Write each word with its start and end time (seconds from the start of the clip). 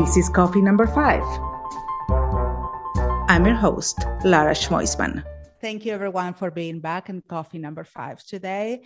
This 0.00 0.16
is 0.16 0.30
coffee 0.30 0.62
number 0.62 0.86
five. 0.86 1.22
I'm 3.28 3.44
your 3.44 3.54
host, 3.54 3.98
Lara 4.24 4.54
Schmoisman. 4.54 5.22
Thank 5.60 5.84
you, 5.84 5.92
everyone, 5.92 6.32
for 6.32 6.50
being 6.50 6.80
back 6.80 7.10
in 7.10 7.20
coffee 7.20 7.58
number 7.58 7.84
five 7.84 8.24
today. 8.24 8.84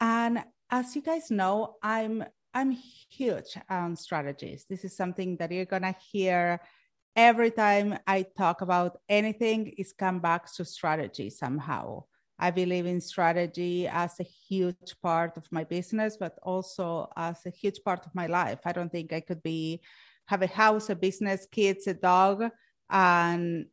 And 0.00 0.42
as 0.70 0.96
you 0.96 1.02
guys 1.02 1.30
know, 1.30 1.76
I'm 1.82 2.24
I'm 2.54 2.70
huge 3.10 3.58
on 3.68 3.94
strategies. 3.94 4.64
This 4.66 4.86
is 4.86 4.96
something 4.96 5.36
that 5.36 5.52
you're 5.52 5.66
gonna 5.66 5.94
hear 6.10 6.60
every 7.14 7.50
time 7.50 7.98
I 8.06 8.22
talk 8.22 8.62
about 8.62 8.96
anything. 9.06 9.74
Is 9.76 9.92
come 9.92 10.18
back 10.18 10.50
to 10.54 10.64
strategy 10.64 11.28
somehow. 11.28 12.04
I 12.38 12.50
believe 12.50 12.86
in 12.86 13.02
strategy 13.02 13.86
as 13.86 14.18
a 14.18 14.24
huge 14.48 14.96
part 15.02 15.36
of 15.36 15.44
my 15.52 15.64
business, 15.64 16.16
but 16.16 16.38
also 16.42 17.12
as 17.18 17.44
a 17.44 17.50
huge 17.50 17.84
part 17.84 18.06
of 18.06 18.14
my 18.14 18.28
life. 18.28 18.60
I 18.64 18.72
don't 18.72 18.90
think 18.90 19.12
I 19.12 19.20
could 19.20 19.42
be 19.42 19.82
have 20.26 20.42
a 20.42 20.46
house, 20.46 20.90
a 20.90 20.94
business, 20.94 21.46
kids, 21.50 21.86
a 21.86 21.94
dog, 21.94 22.44
and 22.90 23.66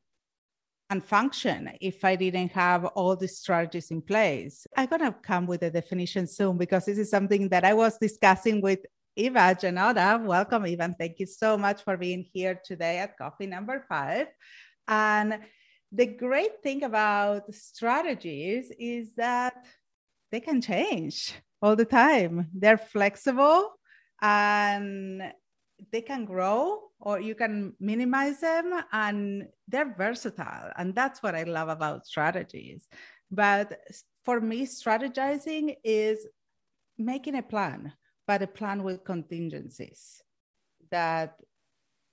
and 0.89 1.03
function 1.03 1.71
if 1.79 2.03
I 2.03 2.17
didn't 2.17 2.51
have 2.51 2.83
all 2.83 3.15
the 3.15 3.27
strategies 3.27 3.91
in 3.91 4.01
place. 4.01 4.67
I'm 4.75 4.89
gonna 4.89 5.15
come 5.23 5.47
with 5.47 5.63
a 5.63 5.69
definition 5.69 6.27
soon 6.27 6.57
because 6.57 6.85
this 6.85 6.97
is 6.97 7.09
something 7.09 7.47
that 7.49 7.63
I 7.63 7.73
was 7.73 7.97
discussing 7.97 8.61
with 8.61 8.79
Eva 9.15 9.55
Jannotta. 9.59 10.23
Welcome, 10.23 10.67
Eva. 10.67 10.93
Thank 10.97 11.19
you 11.19 11.25
so 11.25 11.57
much 11.57 11.83
for 11.83 11.95
being 11.95 12.25
here 12.33 12.59
today 12.65 12.97
at 12.99 13.17
coffee 13.17 13.45
number 13.47 13.85
five. 13.87 14.27
And 14.87 15.39
the 15.93 16.07
great 16.07 16.61
thing 16.61 16.83
about 16.83 17.53
strategies 17.53 18.71
is 18.77 19.15
that 19.15 19.53
they 20.31 20.41
can 20.41 20.61
change 20.61 21.33
all 21.61 21.75
the 21.75 21.85
time. 21.85 22.47
They're 22.53 22.77
flexible 22.77 23.71
and 24.21 25.33
they 25.91 26.01
can 26.01 26.25
grow 26.25 26.79
or 26.99 27.19
you 27.19 27.35
can 27.35 27.73
minimize 27.79 28.39
them 28.39 28.83
and 28.91 29.47
they're 29.67 29.95
versatile. 29.97 30.71
And 30.77 30.93
that's 30.93 31.23
what 31.23 31.35
I 31.35 31.43
love 31.43 31.69
about 31.69 32.05
strategies. 32.05 32.87
But 33.31 33.79
for 34.23 34.39
me, 34.39 34.65
strategizing 34.65 35.75
is 35.83 36.27
making 36.97 37.35
a 37.35 37.43
plan, 37.43 37.93
but 38.27 38.41
a 38.41 38.47
plan 38.47 38.83
with 38.83 39.03
contingencies 39.03 40.21
that 40.91 41.35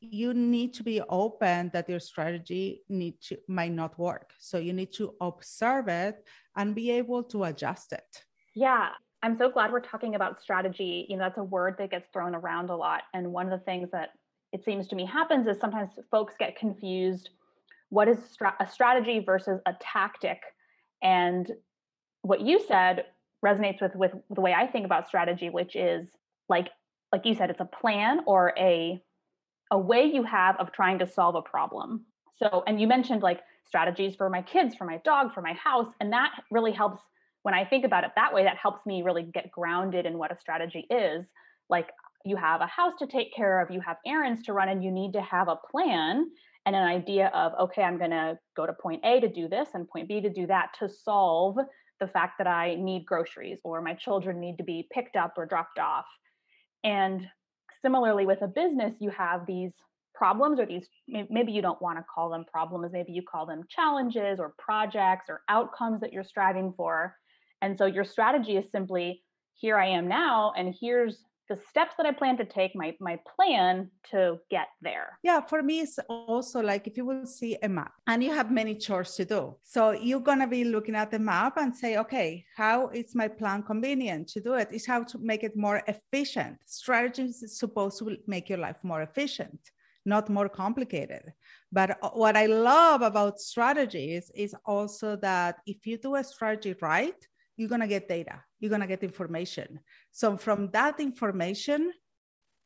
you 0.01 0.33
need 0.33 0.73
to 0.75 0.83
be 0.83 1.01
open 1.09 1.71
that 1.73 1.89
your 1.89 2.01
strategy 2.01 2.83
need 2.89 3.21
to 3.21 3.37
might 3.49 3.73
not 3.73 3.99
work 3.99 4.33
so 4.39 4.59
you 4.59 4.73
need 4.73 4.93
to 4.93 5.15
observe 5.21 5.89
it 5.89 6.25
and 6.57 6.75
be 6.75 6.91
able 6.91 7.23
to 7.23 7.45
adjust 7.45 7.93
it 7.93 8.25
yeah 8.55 8.91
i'm 9.23 9.37
so 9.37 9.51
glad 9.51 9.73
we're 9.73 9.81
talking 9.81 10.15
about 10.15 10.41
strategy 10.41 11.07
you 11.09 11.17
know 11.17 11.25
that's 11.25 11.39
a 11.39 11.43
word 11.43 11.77
that 11.79 11.91
gets 11.91 12.09
thrown 12.13 12.35
around 12.35 12.71
a 12.71 12.77
lot 12.77 13.03
and 13.15 13.33
one 13.33 13.51
of 13.51 13.59
the 13.59 13.65
things 13.65 13.91
that 13.91 14.11
it 14.53 14.65
seems 14.65 14.89
to 14.89 14.97
me 14.97 15.05
happens 15.05 15.47
is 15.47 15.59
sometimes 15.61 15.91
folks 16.11 16.35
get 16.39 16.57
confused 16.57 17.31
what 17.91 18.09
is 18.09 18.19
a 18.61 18.67
strategy 18.67 19.19
versus 19.19 19.61
a 19.67 19.73
tactic 19.81 20.41
and 21.03 21.53
what 22.23 22.41
you 22.41 22.61
said 22.67 23.07
resonates 23.45 23.81
with 23.81 23.95
with 23.95 24.13
the 24.31 24.41
way 24.41 24.53
i 24.53 24.67
think 24.67 24.85
about 24.85 25.07
strategy 25.07 25.49
which 25.51 25.77
is 25.77 26.09
like 26.49 26.69
like 27.13 27.25
you 27.25 27.35
said 27.35 27.51
it's 27.51 27.61
a 27.61 27.65
plan 27.65 28.21
or 28.27 28.53
a 28.59 29.01
a 29.71 29.79
way 29.79 30.05
you 30.05 30.23
have 30.23 30.57
of 30.57 30.73
trying 30.73 30.99
to 30.99 31.07
solve 31.07 31.35
a 31.35 31.43
problem. 31.43 32.05
So, 32.37 32.63
and 32.67 32.81
you 32.81 32.87
mentioned 32.87 33.23
like 33.23 33.41
strategies 33.67 34.15
for 34.15 34.31
my 34.31 34.43
kids, 34.43 34.75
for 34.75 34.85
my 34.85 34.99
dog, 35.05 35.35
for 35.35 35.43
my 35.43 35.53
house, 35.55 35.89
and 36.01 36.13
that 36.13 36.33
really 36.51 36.73
helps 36.73 37.03
when 37.49 37.55
I 37.55 37.65
think 37.65 37.87
about 37.87 38.05
it 38.05 38.11
that 38.15 38.35
way. 38.35 38.45
That 38.45 38.59
helps 38.59 38.85
me 38.85 39.01
really 39.01 39.23
get 39.23 39.51
grounded 39.51 40.05
in 40.05 40.19
what 40.19 40.31
a 40.31 40.39
strategy 40.39 40.87
is. 40.91 41.25
Like 41.71 41.89
you 42.27 42.37
have 42.37 42.61
a 42.61 42.67
house 42.67 42.93
to 42.99 43.07
take 43.07 43.35
care 43.35 43.63
of, 43.63 43.71
you 43.71 43.81
have 43.81 43.97
errands 44.07 44.43
to 44.43 44.53
run, 44.53 44.69
and 44.69 44.85
you 44.85 44.91
need 44.91 45.15
to 45.15 45.23
have 45.23 45.49
a 45.49 45.57
plan 45.71 46.27
and 46.67 46.77
an 46.77 46.83
idea 46.83 47.29
of, 47.29 47.53
okay, 47.59 47.83
I'm 47.83 47.97
going 47.97 48.11
to 48.11 48.39
go 48.55 48.67
to 48.67 48.75
point 48.75 49.01
A 49.03 49.21
to 49.21 49.29
do 49.31 49.49
this 49.49 49.71
and 49.73 49.89
point 49.89 50.09
B 50.09 50.21
to 50.21 50.29
do 50.29 50.47
that 50.47 50.75
to 50.81 50.91
solve 50.91 51.57
the 52.01 52.07
fact 52.07 52.35
that 52.37 52.47
I 52.47 52.75
need 52.75 53.07
groceries 53.07 53.61
or 53.65 53.81
my 53.81 53.95
children 53.95 54.41
need 54.41 54.59
to 54.59 54.65
be 54.65 54.87
picked 54.93 55.17
up 55.17 55.33
or 55.39 55.47
dropped 55.47 55.79
off. 55.79 56.05
And 56.85 57.27
similarly 57.81 58.27
with 58.27 58.43
a 58.43 58.49
business 58.49 58.93
you 59.01 59.09
have 59.09 59.47
these 59.47 59.73
problems 60.15 60.61
or 60.61 60.67
these 60.67 60.87
maybe 61.31 61.53
you 61.53 61.63
don't 61.63 61.81
want 61.81 61.97
to 61.97 62.05
call 62.13 62.29
them 62.29 62.45
problems 62.53 62.93
maybe 62.93 63.13
you 63.13 63.23
call 63.23 63.47
them 63.47 63.63
challenges 63.71 64.41
or 64.41 64.53
projects 64.59 65.27
or 65.29 65.43
outcomes 65.49 66.01
that 66.01 66.13
you're 66.13 66.25
striving 66.25 66.75
for 66.77 67.15
and 67.63 67.77
so 67.79 67.87
your 67.87 68.05
strategy 68.05 68.57
is 68.57 68.65
simply 68.71 69.23
here 69.55 69.77
i 69.77 69.87
am 69.87 70.09
now 70.09 70.53
and 70.57 70.75
here's 70.81 71.25
the 71.49 71.57
steps 71.71 71.95
that 71.97 72.07
I 72.07 72.13
plan 72.13 72.37
to 72.37 72.45
take, 72.45 72.75
my 72.77 72.95
my 73.01 73.19
plan 73.35 73.91
to 74.11 74.39
get 74.51 74.69
there. 74.83 75.19
Yeah, 75.23 75.41
for 75.41 75.63
me 75.63 75.81
it's 75.81 75.99
also 76.09 76.61
like 76.61 76.87
if 76.87 76.97
you 76.97 77.07
will 77.07 77.27
see 77.27 77.57
a 77.63 77.69
map 77.69 77.93
and 78.07 78.23
you 78.23 78.33
have 78.33 78.51
many 78.51 78.75
chores 78.75 79.15
to 79.17 79.25
do. 79.25 79.57
So 79.63 79.93
you're 79.93 80.21
gonna 80.21 80.47
be 80.47 80.65
looking 80.65 80.95
at 80.95 81.11
the 81.11 81.19
map 81.19 81.57
and 81.57 81.75
say, 81.75 81.97
okay, 81.99 82.45
how 82.57 82.89
is 82.89 83.15
my 83.15 83.29
plan 83.29 83.63
convenient 83.63 84.29
to 84.29 84.41
do 84.41 84.55
it? 84.55 84.69
Is 84.73 84.87
how 84.87 85.03
to 85.05 85.19
make 85.19 85.43
it 85.43 85.57
more 85.57 85.83
efficient. 85.89 86.59
Strategy 86.67 87.23
is 87.23 87.59
supposed 87.59 87.99
to 88.01 88.17
make 88.27 88.49
your 88.49 88.59
life 88.59 88.79
more 88.83 89.03
efficient 89.03 89.59
not 90.05 90.31
more 90.31 90.49
complicated. 90.49 91.35
But 91.71 91.99
uh, 92.03 92.09
what 92.15 92.35
I 92.35 92.47
love 92.47 93.03
about 93.03 93.41
strategies 93.41 94.31
is 94.35 94.55
also 94.65 95.17
that 95.17 95.57
if 95.67 95.87
you 95.87 95.99
do 95.99 96.15
a 96.15 96.25
strategy 96.25 96.75
right, 96.81 97.21
you're 97.59 97.69
going 97.69 97.83
to 97.83 97.87
get 97.87 98.09
data 98.09 98.41
you're 98.61 98.71
going 98.71 98.81
to 98.81 98.87
get 98.87 99.03
information. 99.03 99.81
So 100.13 100.37
from 100.37 100.71
that 100.71 101.01
information 101.01 101.93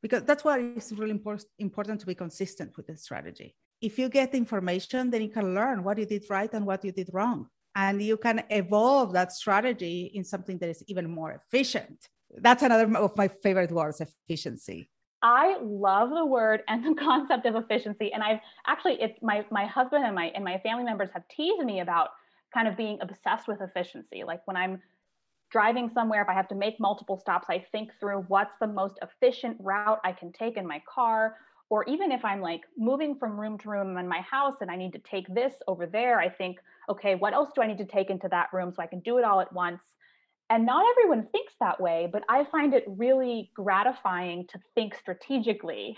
because 0.03 0.25
that's 0.25 0.45
why 0.45 0.59
it's 0.59 0.91
really 0.93 1.19
important 1.59 2.01
to 2.01 2.07
be 2.07 2.15
consistent 2.15 2.77
with 2.77 2.89
the 2.89 2.97
strategy. 2.97 3.55
If 3.81 3.99
you 3.99 4.09
get 4.09 4.35
information 4.35 5.11
then 5.11 5.23
you 5.23 5.29
can 5.29 5.55
learn 5.55 5.85
what 5.85 5.99
you 5.99 6.07
did 6.07 6.25
right 6.29 6.53
and 6.53 6.67
what 6.67 6.85
you 6.85 6.93
did 6.93 7.11
wrong. 7.13 7.49
And 7.75 8.03
you 8.03 8.17
can 8.17 8.45
evolve 8.51 9.13
that 9.15 9.33
strategy 9.33 10.11
in 10.15 10.25
something 10.25 10.59
that 10.59 10.69
is 10.69 10.85
even 10.89 11.09
more 11.11 11.33
efficient. 11.33 11.99
That's 12.37 12.63
another 12.63 12.97
of 12.97 13.17
my 13.17 13.29
favorite 13.29 13.71
words 13.71 14.01
efficiency. 14.01 14.91
I 15.23 15.57
love 15.63 16.11
the 16.11 16.27
word 16.27 16.63
and 16.69 16.85
the 16.85 16.95
concept 17.01 17.47
of 17.47 17.55
efficiency. 17.55 18.13
And 18.13 18.23
I've 18.23 18.41
actually, 18.67 19.01
it's 19.01 19.19
my 19.23 19.47
my 19.51 19.67
husband 19.67 20.05
and 20.05 20.15
my 20.15 20.27
and 20.35 20.45
my 20.45 20.59
family 20.59 20.85
members 20.85 21.09
have 21.15 21.23
teased 21.29 21.65
me 21.65 21.81
about 21.81 22.11
kind 22.53 22.69
of 22.69 22.77
being 22.77 22.99
obsessed 23.01 23.49
with 23.49 23.61
efficiency. 23.61 24.25
Like 24.25 24.41
when 24.47 24.57
I'm 24.57 24.81
driving 25.51 25.91
somewhere, 25.93 26.23
if 26.23 26.29
I 26.29 26.35
have 26.35 26.49
to 26.49 26.55
make 26.55 26.81
multiple 26.81 27.19
stops, 27.19 27.47
I 27.51 27.65
think 27.73 27.91
through 28.01 28.25
what's 28.29 28.55
the 28.61 28.67
most 28.67 28.99
efficient 29.03 29.57
route 29.61 30.01
I 30.05 30.13
can 30.13 30.33
take 30.33 30.57
in 30.57 30.67
my 30.67 30.83
car. 30.93 31.37
Or 31.69 31.85
even 31.85 32.13
if 32.13 32.25
I'm 32.25 32.41
like 32.41 32.63
moving 32.77 33.15
from 33.15 33.41
room 33.41 33.59
to 33.59 33.71
room 33.71 33.97
in 33.97 34.07
my 34.07 34.21
house 34.21 34.57
and 34.61 34.71
I 34.71 34.77
need 34.77 34.93
to 34.93 34.99
take 34.99 35.33
this 35.35 35.55
over 35.67 35.87
there, 35.87 36.19
I 36.19 36.29
think, 36.29 36.59
okay, 36.89 37.15
what 37.15 37.33
else 37.33 37.51
do 37.55 37.63
I 37.63 37.67
need 37.67 37.79
to 37.79 37.87
take 37.87 38.11
into 38.11 38.29
that 38.29 38.49
room 38.53 38.73
so 38.75 38.83
I 38.83 38.87
can 38.87 39.01
do 39.01 39.19
it 39.19 39.25
all 39.25 39.41
at 39.41 39.53
once? 39.53 39.81
And 40.51 40.67
not 40.67 40.85
everyone 40.91 41.29
thinks 41.33 41.55
that 41.61 41.81
way, 41.81 42.11
but 42.13 42.25
I 42.29 42.45
find 42.45 42.75
it 42.75 42.85
really 42.87 43.51
gratifying 43.55 44.47
to 44.49 44.61
think 44.75 44.95
strategically. 44.95 45.97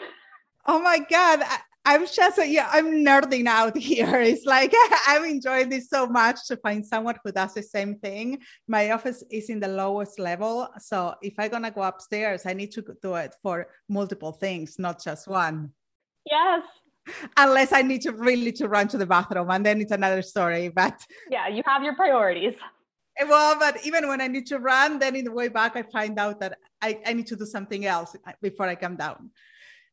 Oh 0.67 0.81
my 0.81 0.99
God. 0.99 1.43
I'm 1.87 2.07
just 2.07 2.39
yeah, 2.47 2.69
I'm 2.73 3.05
nerding 3.05 3.47
out 3.47 3.77
here. 3.91 4.21
It's 4.21 4.47
like 4.47 4.73
I'm 5.07 5.25
enjoying 5.25 5.69
this 5.69 5.89
so 5.91 6.07
much 6.07 6.47
to 6.47 6.57
find 6.57 6.85
someone 6.85 7.17
who 7.23 7.31
does 7.31 7.55
the 7.55 7.63
same 7.63 7.97
thing. 7.97 8.39
My 8.67 8.91
office 8.91 9.23
is 9.31 9.51
in 9.51 9.61
the 9.61 9.69
lowest 9.69 10.19
level, 10.19 10.69
so 10.79 11.15
if 11.21 11.35
I'm 11.39 11.51
gonna 11.51 11.71
go 11.71 11.83
upstairs, 11.83 12.47
I 12.47 12.55
need 12.55 12.73
to 12.73 12.85
do 13.03 13.15
it 13.17 13.35
for 13.43 13.67
multiple 13.89 14.33
things, 14.33 14.79
not 14.79 15.03
just 15.03 15.29
one. 15.29 15.73
Yes. 16.25 16.63
Unless 17.37 17.75
I 17.75 17.83
need 17.83 18.01
to 18.03 18.13
really 18.13 18.53
to 18.53 18.67
run 18.67 18.89
to 18.89 18.97
the 18.97 19.05
bathroom, 19.05 19.51
and 19.51 19.67
then 19.67 19.83
it's 19.83 19.93
another 19.93 20.23
story. 20.23 20.71
But 20.71 20.99
yeah, 21.31 21.49
you 21.49 21.63
have 21.67 21.83
your 21.83 21.95
priorities. 21.97 22.55
Well, 23.29 23.59
but 23.59 23.85
even 23.85 24.09
when 24.09 24.23
I 24.23 24.27
need 24.27 24.47
to 24.47 24.59
run, 24.59 24.99
then 24.99 25.15
in 25.15 25.27
the 25.27 25.31
way 25.31 25.49
back, 25.49 25.77
I 25.77 25.83
find 25.83 26.19
out 26.19 26.41
that 26.41 26.59
I, 26.81 26.99
I 27.07 27.13
need 27.13 27.27
to 27.29 27.37
do 27.37 27.45
something 27.45 27.85
else 27.85 28.17
uh, 28.27 28.33
before 28.41 28.67
I 28.67 28.75
come 28.75 28.97
down 28.97 29.31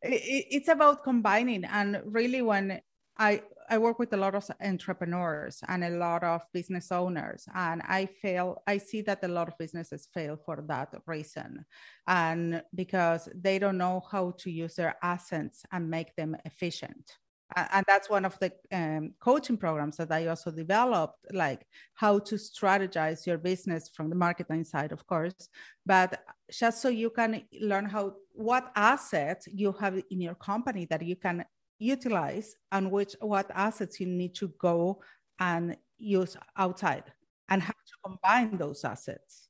it's 0.03 0.67
about 0.67 1.03
combining 1.03 1.63
and 1.65 2.01
really 2.05 2.41
when 2.41 2.81
i 3.17 3.41
i 3.69 3.77
work 3.77 3.99
with 3.99 4.11
a 4.13 4.17
lot 4.17 4.33
of 4.35 4.49
entrepreneurs 4.61 5.61
and 5.67 5.83
a 5.83 5.89
lot 5.89 6.23
of 6.23 6.41
business 6.53 6.91
owners 6.91 7.45
and 7.55 7.81
i 7.87 8.05
fail 8.05 8.61
i 8.67 8.77
see 8.77 9.01
that 9.01 9.23
a 9.23 9.27
lot 9.27 9.47
of 9.47 9.57
businesses 9.57 10.07
fail 10.13 10.37
for 10.45 10.63
that 10.67 10.89
reason. 11.05 11.65
And 12.07 12.63
because 12.73 13.29
they 13.35 13.59
don't 13.59 13.77
know 13.77 14.01
how 14.11 14.33
to 14.39 14.51
use 14.51 14.75
their 14.75 14.95
assets 15.03 15.63
and 15.71 15.89
make 15.89 16.15
them 16.15 16.35
efficient 16.45 17.17
and 17.55 17.85
that's 17.87 18.09
one 18.09 18.25
of 18.25 18.37
the 18.39 18.51
um, 18.71 19.13
coaching 19.19 19.57
programs 19.57 19.97
that 19.97 20.11
i 20.11 20.27
also 20.27 20.51
developed 20.51 21.25
like 21.33 21.65
how 21.93 22.17
to 22.19 22.35
strategize 22.35 23.25
your 23.25 23.37
business 23.37 23.89
from 23.93 24.09
the 24.09 24.15
marketing 24.15 24.63
side 24.63 24.91
of 24.91 25.05
course. 25.07 25.49
But 25.85 26.19
just 26.51 26.81
so 26.81 26.89
you 26.89 27.09
can 27.09 27.43
learn 27.59 27.85
how 27.85 28.13
what 28.33 28.71
assets 28.75 29.47
you 29.51 29.71
have 29.73 30.01
in 30.09 30.21
your 30.21 30.35
company 30.35 30.85
that 30.89 31.01
you 31.01 31.15
can 31.15 31.45
utilize 31.79 32.55
and 32.71 32.91
which 32.91 33.15
what 33.19 33.49
assets 33.53 33.99
you 33.99 34.07
need 34.07 34.35
to 34.35 34.49
go 34.59 35.01
and 35.39 35.77
use 35.97 36.37
outside 36.57 37.03
and 37.49 37.61
how 37.61 37.73
to 37.73 37.93
combine 38.05 38.57
those 38.57 38.83
assets. 38.83 39.49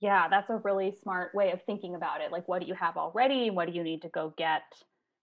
Yeah 0.00 0.28
that's 0.28 0.50
a 0.50 0.56
really 0.56 0.96
smart 1.02 1.34
way 1.34 1.50
of 1.52 1.62
thinking 1.62 1.94
about 1.94 2.20
it. 2.20 2.32
Like 2.32 2.48
what 2.48 2.62
do 2.62 2.66
you 2.66 2.74
have 2.74 2.96
already? 2.96 3.50
What 3.50 3.68
do 3.68 3.74
you 3.74 3.84
need 3.84 4.02
to 4.02 4.08
go 4.08 4.32
get 4.36 4.62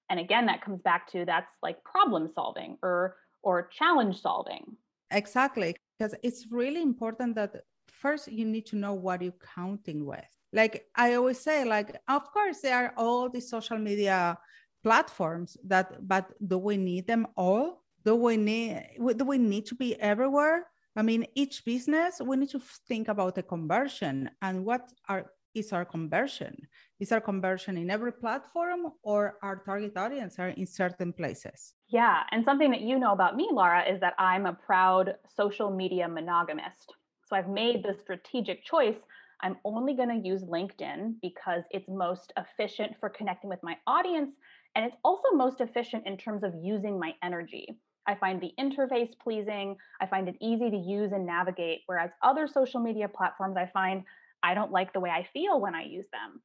and 0.10 0.20
again 0.20 0.46
that 0.46 0.62
comes 0.62 0.82
back 0.82 1.12
to 1.12 1.26
that's 1.26 1.52
like 1.62 1.84
problem 1.84 2.30
solving 2.34 2.78
or 2.82 3.16
or 3.44 3.68
challenge 3.68 4.22
solving. 4.22 4.76
Exactly 5.12 5.76
because 5.98 6.16
it's 6.24 6.48
really 6.52 6.82
important 6.82 7.36
that 7.36 7.64
first 7.88 8.32
you 8.32 8.46
need 8.46 8.66
to 8.66 8.76
know 8.76 8.94
what 8.94 9.22
you're 9.22 9.34
counting 9.56 10.06
with. 10.06 10.26
Like 10.54 10.86
i 10.96 11.16
always 11.16 11.40
say 11.40 11.66
like 11.66 11.96
of 12.08 12.32
course 12.32 12.62
there 12.62 12.76
are 12.76 12.94
all 12.98 13.30
these 13.30 13.50
social 13.50 13.78
media 13.78 14.38
platforms 14.84 15.58
that 15.66 16.08
but 16.08 16.32
do 16.48 16.58
we 16.58 16.78
need 16.78 17.08
them 17.08 17.28
all? 17.36 17.84
Do 18.04 18.16
we 18.16 18.38
need 18.38 18.84
do 19.18 19.26
we 19.26 19.38
need 19.38 19.66
to 19.68 19.76
be 19.76 20.00
everywhere? 20.00 20.68
I 20.96 21.02
mean 21.02 21.26
each 21.36 21.66
business 21.66 22.22
we 22.24 22.38
need 22.38 22.50
to 22.52 22.62
think 22.88 23.08
about 23.08 23.36
the 23.36 23.44
conversion 23.44 24.30
and 24.42 24.64
what 24.64 24.92
are 25.10 25.32
is 25.56 25.72
our 25.74 25.86
conversion 25.86 26.56
is 27.00 27.12
our 27.12 27.22
conversion 27.22 27.78
in 27.78 27.90
every 27.90 28.12
platform 28.12 28.92
or 29.04 29.38
our 29.42 29.64
target 29.66 29.98
audience 29.98 30.38
are 30.38 30.50
in 30.50 30.68
certain 30.68 31.12
places 31.14 31.74
yeah 31.88 32.24
and 32.32 32.44
something 32.44 32.70
that 32.70 32.82
you 32.82 33.00
know 33.00 33.14
about 33.14 33.36
me 33.36 33.48
laura 33.52 33.84
is 33.90 34.00
that 34.00 34.14
i'm 34.20 34.46
a 34.46 34.54
proud 34.54 35.16
social 35.36 35.72
media 35.72 36.08
monogamist 36.08 36.94
so 37.26 37.36
i've 37.36 37.50
made 37.50 37.84
the 37.84 37.96
strategic 38.02 38.64
choice 38.64 38.98
i'm 39.42 39.58
only 39.66 39.96
going 39.96 40.10
to 40.10 40.28
use 40.28 40.44
linkedin 40.44 41.16
because 41.22 41.64
it's 41.72 41.88
most 41.88 42.34
efficient 42.38 42.92
for 43.00 43.10
connecting 43.10 43.50
with 43.50 43.64
my 43.64 43.76
audience 43.88 44.36
and 44.76 44.86
it's 44.86 44.98
also 45.04 45.30
most 45.34 45.62
efficient 45.62 46.06
in 46.06 46.18
terms 46.18 46.44
of 46.44 46.54
using 46.62 47.00
my 47.00 47.14
energy 47.24 47.80
I 48.08 48.16
find 48.16 48.40
the 48.40 48.54
interface 48.60 49.10
pleasing. 49.20 49.78
I 50.00 50.06
find 50.06 50.30
it 50.30 50.36
easy 50.40 50.70
to 50.70 50.78
use 50.78 51.12
and 51.12 51.26
navigate. 51.26 51.82
Whereas 51.88 52.12
other 52.22 52.48
social 52.48 52.80
media 52.80 53.08
platforms, 53.08 53.58
I 53.58 53.66
find 53.74 54.04
I 54.46 54.54
don't 54.54 54.72
like 54.72 54.94
the 54.94 55.00
way 55.00 55.10
I 55.10 55.28
feel 55.34 55.60
when 55.60 55.74
I 55.74 55.84
use 55.84 56.06
them. 56.12 56.42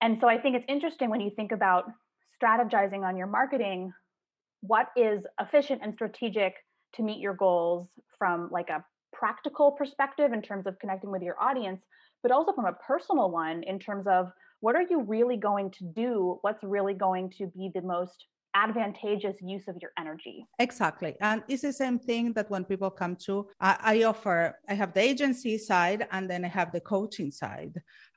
And 0.00 0.18
so 0.20 0.28
I 0.28 0.38
think 0.38 0.56
it's 0.56 0.64
interesting 0.68 1.10
when 1.10 1.20
you 1.20 1.30
think 1.30 1.52
about 1.52 1.84
strategizing 2.42 3.02
on 3.06 3.16
your 3.16 3.26
marketing, 3.26 3.92
what 4.60 4.88
is 4.96 5.22
efficient 5.40 5.80
and 5.82 5.94
strategic 5.94 6.54
to 6.94 7.02
meet 7.02 7.18
your 7.18 7.34
goals 7.34 7.88
from 8.18 8.48
like 8.50 8.70
a 8.70 8.84
practical 9.12 9.72
perspective 9.72 10.32
in 10.32 10.42
terms 10.42 10.66
of 10.66 10.78
connecting 10.78 11.10
with 11.10 11.22
your 11.22 11.40
audience, 11.40 11.82
but 12.22 12.32
also 12.32 12.52
from 12.52 12.66
a 12.66 12.72
personal 12.72 13.30
one 13.30 13.62
in 13.64 13.78
terms 13.78 14.06
of 14.06 14.30
what 14.60 14.74
are 14.74 14.86
you 14.88 15.02
really 15.02 15.36
going 15.36 15.70
to 15.72 15.84
do? 15.94 16.38
What's 16.40 16.62
really 16.64 16.94
going 16.94 17.30
to 17.38 17.46
be 17.48 17.70
the 17.74 17.82
most 17.82 18.26
advantageous 18.56 19.36
use 19.42 19.68
of 19.68 19.76
your 19.82 19.92
energy. 19.98 20.46
Exactly. 20.58 21.14
And 21.20 21.42
it's 21.46 21.62
the 21.62 21.72
same 21.72 21.98
thing 21.98 22.32
that 22.32 22.50
when 22.50 22.64
people 22.64 22.90
come 22.90 23.14
to, 23.26 23.48
I, 23.60 23.76
I 23.92 24.04
offer, 24.04 24.58
I 24.68 24.74
have 24.74 24.94
the 24.94 25.00
agency 25.00 25.58
side 25.58 26.06
and 26.10 26.28
then 26.30 26.44
I 26.44 26.48
have 26.48 26.72
the 26.72 26.80
coaching 26.80 27.30
side. 27.30 27.74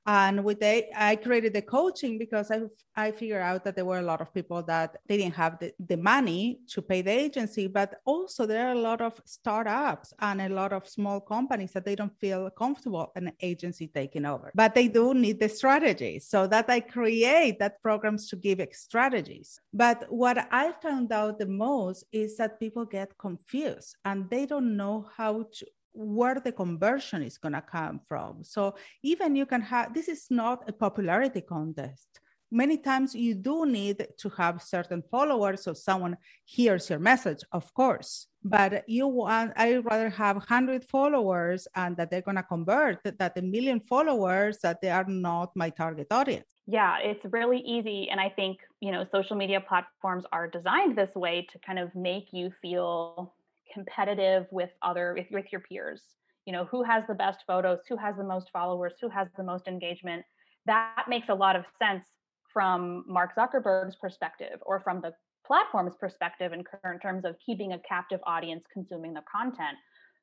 And 0.09 0.43
with 0.43 0.63
I 0.63 1.17
created 1.17 1.53
the 1.53 1.61
coaching 1.61 2.17
because 2.17 2.49
I, 2.49 2.61
I 2.95 3.11
figured 3.11 3.43
out 3.43 3.63
that 3.63 3.75
there 3.75 3.85
were 3.85 3.99
a 3.99 4.09
lot 4.11 4.21
of 4.21 4.33
people 4.33 4.63
that 4.63 4.97
they 5.07 5.17
didn't 5.17 5.35
have 5.35 5.59
the, 5.59 5.71
the 5.85 5.97
money 5.97 6.61
to 6.69 6.81
pay 6.81 7.03
the 7.03 7.11
agency, 7.11 7.67
but 7.67 8.01
also 8.05 8.47
there 8.47 8.69
are 8.69 8.71
a 8.71 8.79
lot 8.79 9.01
of 9.01 9.21
startups 9.25 10.11
and 10.17 10.41
a 10.41 10.49
lot 10.49 10.73
of 10.73 10.87
small 10.87 11.19
companies 11.19 11.73
that 11.73 11.85
they 11.85 11.95
don't 11.95 12.19
feel 12.19 12.49
comfortable 12.49 13.11
an 13.15 13.31
agency 13.41 13.87
taking 13.87 14.25
over, 14.25 14.51
but 14.55 14.73
they 14.73 14.87
do 14.87 15.13
need 15.13 15.39
the 15.39 15.47
strategies. 15.47 16.27
So 16.27 16.47
that 16.47 16.67
I 16.71 16.79
create 16.79 17.59
that 17.59 17.79
programs 17.83 18.27
to 18.29 18.35
give 18.35 18.59
strategies. 18.71 19.61
But 19.71 20.05
what 20.09 20.47
I 20.51 20.71
found 20.81 21.11
out 21.11 21.37
the 21.37 21.45
most 21.45 22.03
is 22.11 22.35
that 22.37 22.59
people 22.59 22.83
get 22.83 23.15
confused 23.19 23.95
and 24.05 24.27
they 24.31 24.47
don't 24.47 24.75
know 24.75 25.07
how 25.15 25.45
to 25.53 25.67
where 25.99 26.39
the 26.39 26.51
conversion 26.51 27.21
is 27.21 27.37
going 27.37 27.53
to 27.53 27.61
come 27.61 27.99
from. 28.07 28.41
So 28.43 28.75
even 29.03 29.35
you 29.35 29.45
can 29.45 29.61
have 29.61 29.93
this 29.93 30.07
is 30.07 30.27
not 30.29 30.63
a 30.69 30.73
popularity 30.73 31.41
contest. 31.41 32.21
Many 32.51 32.77
times 32.77 33.13
you 33.13 33.35
do 33.35 33.65
need 33.65 34.07
to 34.17 34.29
have 34.29 34.63
certain 34.63 35.03
followers 35.11 35.63
so 35.63 35.73
someone 35.73 36.17
hears 36.45 36.89
your 36.89 36.97
message, 36.97 37.41
of 37.51 37.71
course. 37.73 38.27
But 38.43 38.87
you 38.87 39.07
want 39.07 39.51
I 39.55 39.77
rather 39.77 40.09
have 40.09 40.37
100 40.37 40.83
followers 40.85 41.67
and 41.75 41.95
that 41.97 42.09
they're 42.09 42.21
going 42.21 42.37
to 42.37 42.43
convert 42.43 43.03
that 43.03 43.37
a 43.37 43.41
million 43.41 43.81
followers 43.81 44.59
that 44.63 44.81
they 44.81 44.89
are 44.89 45.05
not 45.05 45.55
my 45.55 45.69
target 45.69 46.07
audience. 46.09 46.47
Yeah, 46.65 46.97
it's 47.03 47.23
really 47.25 47.59
easy 47.59 48.07
and 48.09 48.21
I 48.21 48.29
think, 48.29 48.59
you 48.79 48.91
know, 48.91 49.05
social 49.11 49.35
media 49.35 49.59
platforms 49.59 50.23
are 50.31 50.47
designed 50.47 50.97
this 50.97 51.13
way 51.13 51.45
to 51.51 51.59
kind 51.59 51.77
of 51.77 51.93
make 51.93 52.29
you 52.31 52.51
feel 52.61 53.33
competitive 53.73 54.45
with 54.51 54.69
other 54.81 55.13
with, 55.17 55.27
with 55.31 55.45
your 55.51 55.61
peers. 55.61 56.01
You 56.45 56.53
know 56.53 56.65
who 56.65 56.83
has 56.83 57.03
the 57.07 57.15
best 57.15 57.43
photos 57.45 57.79
who 57.87 57.97
has 57.97 58.15
the 58.17 58.23
most 58.23 58.49
followers 58.51 58.93
who 59.01 59.09
has 59.09 59.27
the 59.37 59.43
most 59.43 59.67
engagement. 59.67 60.23
That 60.65 61.05
makes 61.07 61.29
a 61.29 61.33
lot 61.33 61.55
of 61.55 61.65
sense 61.81 62.05
from 62.51 63.03
mark 63.07 63.35
zuckerberg's 63.35 63.95
perspective 63.95 64.59
or 64.63 64.79
from 64.79 65.01
the 65.01 65.13
platform's 65.45 65.95
perspective 65.99 66.53
in 66.53 66.63
current 66.63 67.01
terms 67.01 67.25
of 67.25 67.35
keeping 67.43 67.73
a 67.73 67.79
captive 67.79 68.19
audience 68.25 68.63
consuming 68.73 69.13
the 69.13 69.23
content. 69.31 69.77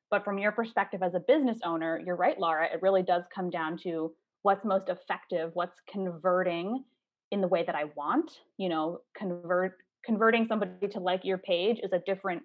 But 0.09 0.23
from 0.23 0.37
your 0.37 0.51
perspective 0.51 1.03
as 1.03 1.15
a 1.15 1.19
business 1.19 1.59
owner 1.63 2.01
you're 2.05 2.15
right 2.15 2.39
laura 2.39 2.67
it 2.71 2.81
really 2.81 3.03
does 3.03 3.23
come 3.33 3.49
down 3.49 3.77
to 3.83 4.13
what's 4.41 4.65
most 4.65 4.89
effective 4.89 5.51
what's 5.53 5.79
converting 5.89 6.83
in 7.31 7.41
the 7.41 7.47
way 7.47 7.63
that 7.65 7.75
i 7.75 7.85
want. 7.95 8.31
You 8.57 8.69
know 8.69 9.01
convert 9.17 9.73
converting 10.05 10.47
somebody 10.47 10.87
to 10.87 10.99
like 10.99 11.25
your 11.25 11.37
page 11.37 11.79
is 11.83 11.91
a 11.91 11.99
different 11.99 12.41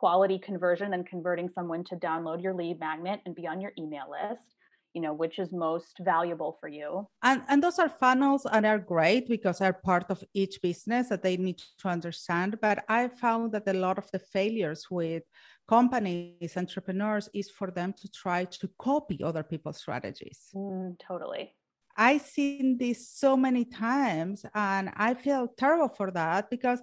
quality 0.00 0.38
conversion 0.38 0.88
than 0.92 1.04
converting 1.04 1.48
someone 1.56 1.84
to 1.84 1.94
download 1.96 2.42
your 2.42 2.54
lead 2.54 2.80
magnet 2.80 3.20
and 3.24 3.34
be 3.34 3.46
on 3.46 3.60
your 3.60 3.72
email 3.78 4.08
list 4.18 4.48
you 4.94 5.00
know 5.00 5.14
which 5.22 5.38
is 5.38 5.52
most 5.52 5.94
valuable 6.00 6.52
for 6.60 6.68
you. 6.68 7.06
And 7.22 7.42
and 7.48 7.62
those 7.62 7.78
are 7.78 7.88
funnels 7.88 8.46
and 8.54 8.66
are 8.66 8.78
great 8.78 9.28
because 9.28 9.58
they're 9.58 9.72
part 9.90 10.06
of 10.10 10.24
each 10.34 10.60
business 10.62 11.08
that 11.08 11.22
they 11.22 11.36
need 11.36 11.60
to 11.80 11.88
understand 11.88 12.58
but 12.60 12.78
i 12.88 13.08
found 13.24 13.52
that 13.52 13.68
a 13.68 13.80
lot 13.86 13.98
of 13.98 14.08
the 14.12 14.18
failures 14.18 14.82
with 14.90 15.22
companies 15.68 16.56
entrepreneurs 16.56 17.28
is 17.40 17.48
for 17.58 17.68
them 17.70 17.90
to 18.00 18.06
try 18.22 18.40
to 18.44 18.68
copy 18.78 19.18
other 19.22 19.44
people's 19.52 19.78
strategies. 19.84 20.40
Mm, 20.54 20.98
totally. 21.08 21.54
I've 21.96 22.22
seen 22.22 22.78
this 22.78 22.98
so 23.24 23.36
many 23.36 23.64
times 23.88 24.38
and 24.54 24.84
i 25.06 25.10
feel 25.24 25.42
terrible 25.62 25.92
for 25.98 26.10
that 26.20 26.50
because 26.54 26.80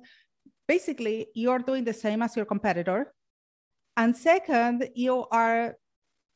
basically 0.68 1.28
you're 1.34 1.60
doing 1.60 1.84
the 1.84 1.94
same 1.94 2.22
as 2.22 2.36
your 2.36 2.46
competitor. 2.46 3.14
And 3.96 4.16
second, 4.16 4.90
you 4.96 5.26
are 5.32 5.76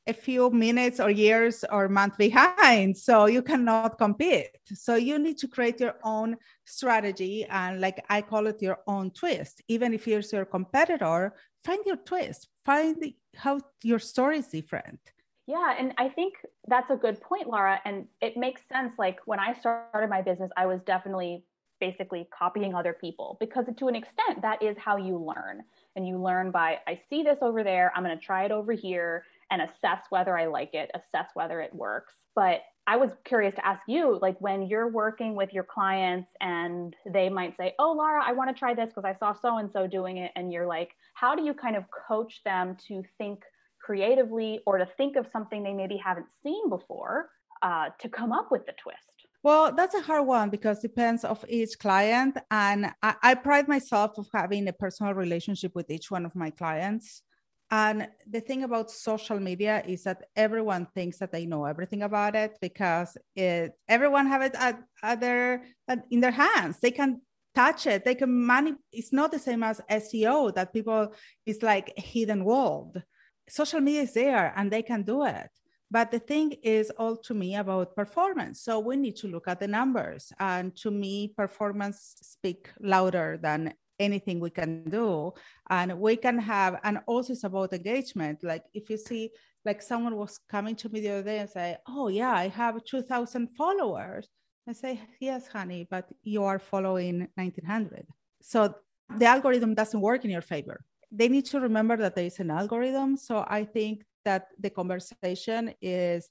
a 0.07 0.13
few 0.13 0.50
minutes 0.50 1.00
or 1.00 1.12
years 1.12 1.63
or 1.72 1.88
month 1.88 2.18
behind 2.18 2.98
so 2.98 3.25
you 3.28 3.42
cannot 3.42 3.98
compete. 3.98 4.50
So 4.74 4.95
you 4.95 5.19
need 5.19 5.38
to 5.39 5.48
create 5.48 5.80
your 5.80 5.95
own 6.03 6.38
strategy 6.65 7.46
and 7.46 7.79
like 7.79 8.03
i 8.10 8.22
call 8.22 8.48
it 8.48 8.62
your 8.62 8.79
own 8.88 9.12
twist. 9.12 9.62
Even 9.67 9.94
if 9.94 10.08
you're 10.08 10.24
your 10.34 10.46
competitor 10.46 11.34
find 11.63 11.86
your 11.86 11.98
twist. 11.98 12.48
Find 12.65 13.13
how 13.36 13.60
your 13.84 14.00
story 14.00 14.39
is 14.39 14.48
different. 14.48 15.00
Yeah 15.46 15.75
and 15.77 15.94
i 15.98 16.10
think 16.10 16.34
that's 16.67 16.89
a 16.89 16.96
good 16.96 17.22
point 17.22 17.48
laura 17.48 17.79
and 17.86 18.08
it 18.22 18.38
makes 18.38 18.62
sense. 18.74 18.94
Like 18.98 19.20
when 19.25 19.39
i 19.39 19.53
started 19.53 20.10
my 20.10 20.22
business 20.22 20.51
i 20.58 20.65
was 20.65 20.82
definitely 20.82 21.44
basically 21.81 22.27
copying 22.38 22.73
other 22.73 22.93
people 22.93 23.35
because 23.41 23.65
to 23.75 23.88
an 23.89 23.95
extent 23.95 24.41
that 24.41 24.63
is 24.63 24.77
how 24.77 24.95
you 24.95 25.17
learn. 25.17 25.63
And 25.97 26.07
you 26.07 26.17
learn 26.17 26.51
by 26.51 26.79
i 26.88 26.97
see 27.09 27.21
this 27.23 27.39
over 27.41 27.63
there. 27.63 27.91
I'm 27.93 28.03
going 28.03 28.17
to 28.17 28.23
try 28.23 28.45
it 28.45 28.51
over 28.51 28.71
here 28.71 29.25
and 29.50 29.61
assess 29.61 30.00
whether 30.09 30.38
i 30.38 30.45
like 30.45 30.73
it 30.73 30.89
assess 30.93 31.29
whether 31.33 31.59
it 31.59 31.75
works. 31.75 32.13
But 32.33 32.61
i 32.88 32.95
was 32.95 33.11
curious 33.25 33.53
to 33.55 33.65
ask 33.65 33.81
you 33.88 34.17
like 34.21 34.39
when 34.39 34.63
you're 34.63 34.88
working 34.89 35.35
with 35.35 35.53
your 35.53 35.63
clients 35.63 36.29
and 36.39 36.95
they 37.13 37.29
might 37.29 37.55
say 37.55 37.73
oh 37.77 37.91
laura 37.91 38.23
i 38.25 38.31
want 38.31 38.50
to 38.50 38.57
try 38.57 38.73
this 38.73 38.88
because 38.88 39.05
i 39.05 39.13
saw 39.13 39.33
so 39.33 39.57
and 39.57 39.71
so 39.71 39.85
doing 39.85 40.17
it 40.17 40.31
and 40.35 40.51
you're 40.51 40.65
like 40.65 40.95
how 41.13 41.35
do 41.35 41.43
you 41.43 41.53
kind 41.53 41.75
of 41.75 41.83
coach 42.07 42.41
them 42.43 42.75
to 42.88 43.03
think 43.17 43.43
creatively 43.79 44.61
or 44.65 44.77
to 44.77 44.88
think 44.97 45.15
of 45.15 45.27
something 45.31 45.63
they 45.63 45.73
maybe 45.73 45.97
haven't 45.97 46.25
seen 46.43 46.69
before 46.69 47.29
uh, 47.61 47.89
to 48.00 48.09
come 48.09 48.31
up 48.31 48.51
with 48.51 48.65
the 48.65 48.73
twist 48.73 49.11
well, 49.43 49.74
that's 49.74 49.95
a 49.95 50.01
hard 50.01 50.27
one 50.27 50.50
because 50.50 50.77
it 50.79 50.89
depends 50.89 51.24
of 51.24 51.43
each 51.50 51.79
client, 51.79 52.38
and 52.51 52.91
I, 53.01 53.15
I, 53.24 53.36
pride 53.36 53.67
myself 53.67 54.17
of 54.17 54.27
having 54.33 54.67
a 54.67 54.74
personal 54.74 55.15
relationship 55.15 55.74
with 55.74 55.89
each 55.89 56.12
one 56.12 56.25
of 56.25 56.36
my 56.36 56.51
clients. 56.51 57.24
And 57.71 58.07
the 58.29 58.41
thing 58.41 58.63
about 58.63 58.91
social 58.91 59.39
media 59.39 59.81
is 59.88 60.03
that 60.03 60.25
everyone 60.36 60.88
thinks 60.93 61.17
that 61.19 61.31
they 61.31 61.45
know 61.45 61.65
everything 61.65 62.03
about 62.03 62.36
it 62.36 62.57
because 62.62 63.17
it, 63.36 63.71
everyone 63.88 64.27
have 64.27 64.41
it 64.41 64.53
at, 64.55 64.79
at 65.01 65.21
their 65.21 65.63
at, 65.88 66.03
in 66.12 66.19
their 66.19 66.31
hands. 66.31 66.79
They 66.79 66.91
can 66.91 67.21
touch 67.55 67.88
it. 67.88 68.05
They 68.05 68.15
can 68.15 68.45
manage. 68.45 68.75
It's 68.91 69.13
not 69.13 69.31
the 69.31 69.39
same 69.39 69.63
as 69.63 69.81
SEO 69.89 70.53
that 70.53 70.74
people 70.74 71.15
is 71.45 71.63
like 71.63 71.98
hidden 71.98 72.43
world. 72.43 73.01
Social 73.50 73.79
media 73.79 74.03
is 74.03 74.13
there, 74.13 74.53
and 74.55 74.69
they 74.69 74.83
can 74.83 75.01
do 75.01 75.24
it 75.25 75.50
but 75.91 76.10
the 76.10 76.19
thing 76.19 76.53
is 76.63 76.89
all 76.91 77.17
to 77.17 77.33
me 77.33 77.57
about 77.57 77.95
performance. 77.95 78.62
So 78.62 78.79
we 78.79 78.95
need 78.95 79.17
to 79.17 79.27
look 79.27 79.48
at 79.50 79.60
the 79.60 79.67
numbers. 79.67 80.31
And 80.39 80.74
to 80.77 80.89
me, 80.89 81.33
performance 81.36 82.15
speak 82.21 82.69
louder 82.79 83.38
than 83.41 83.74
anything 84.00 84.39
we 84.39 84.50
can 84.50 84.86
do. 84.89 85.33
And 85.69 86.00
we 86.00 86.15
can 86.15 86.39
have, 86.39 86.79
and 86.86 87.00
also 87.07 87.33
it's 87.33 87.43
about 87.43 87.74
engagement. 87.74 88.41
Like 88.41 88.63
if 88.74 88.89
you 88.89 88.98
see, 88.98 89.31
like 89.65 89.81
someone 89.81 90.15
was 90.15 90.39
coming 90.50 90.75
to 90.77 90.89
me 90.89 91.01
the 91.01 91.10
other 91.10 91.24
day 91.24 91.39
and 91.39 91.50
say, 91.50 91.77
Oh 91.86 92.07
yeah, 92.07 92.31
I 92.31 92.48
have 92.48 92.83
2000 92.86 93.50
followers. 93.50 94.29
I 94.67 94.74
say, 94.74 95.01
yes, 95.19 95.48
honey, 95.48 95.88
but 95.89 96.07
you 96.24 96.43
are 96.43 96.60
following 96.60 97.27
1900 97.36 98.05
So 98.41 98.75
the 99.17 99.25
algorithm 99.25 99.74
doesn't 99.74 100.00
work 100.00 100.24
in 100.24 100.31
your 100.31 100.41
favor. 100.41 100.86
They 101.12 101.27
need 101.27 101.45
to 101.48 101.60
remember 101.60 101.98
that 101.98 102.15
there 102.15 102.25
is 102.25 102.39
an 102.39 102.51
algorithm. 102.51 103.17
So 103.17 103.43
I 103.48 103.65
think 103.65 104.03
that 104.25 104.48
the 104.60 104.70
conversation 104.70 105.74
is 105.82 106.30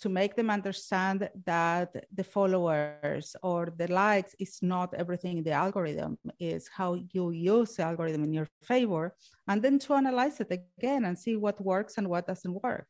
to 0.00 0.08
make 0.08 0.36
them 0.36 0.50
understand 0.50 1.30
that 1.46 2.04
the 2.14 2.24
followers 2.24 3.34
or 3.42 3.72
the 3.76 3.90
likes 3.90 4.34
is 4.38 4.58
not 4.60 4.92
everything 4.94 5.38
in 5.38 5.44
the 5.44 5.52
algorithm 5.52 6.18
is 6.38 6.68
how 6.68 6.94
you 7.12 7.30
use 7.30 7.76
the 7.76 7.82
algorithm 7.82 8.24
in 8.24 8.32
your 8.32 8.46
favor 8.62 9.14
and 9.48 9.62
then 9.62 9.78
to 9.78 9.94
analyze 9.94 10.40
it 10.40 10.50
again 10.50 11.06
and 11.06 11.18
see 11.18 11.36
what 11.36 11.58
works 11.64 11.96
and 11.96 12.06
what 12.06 12.26
doesn't 12.26 12.62
work 12.62 12.88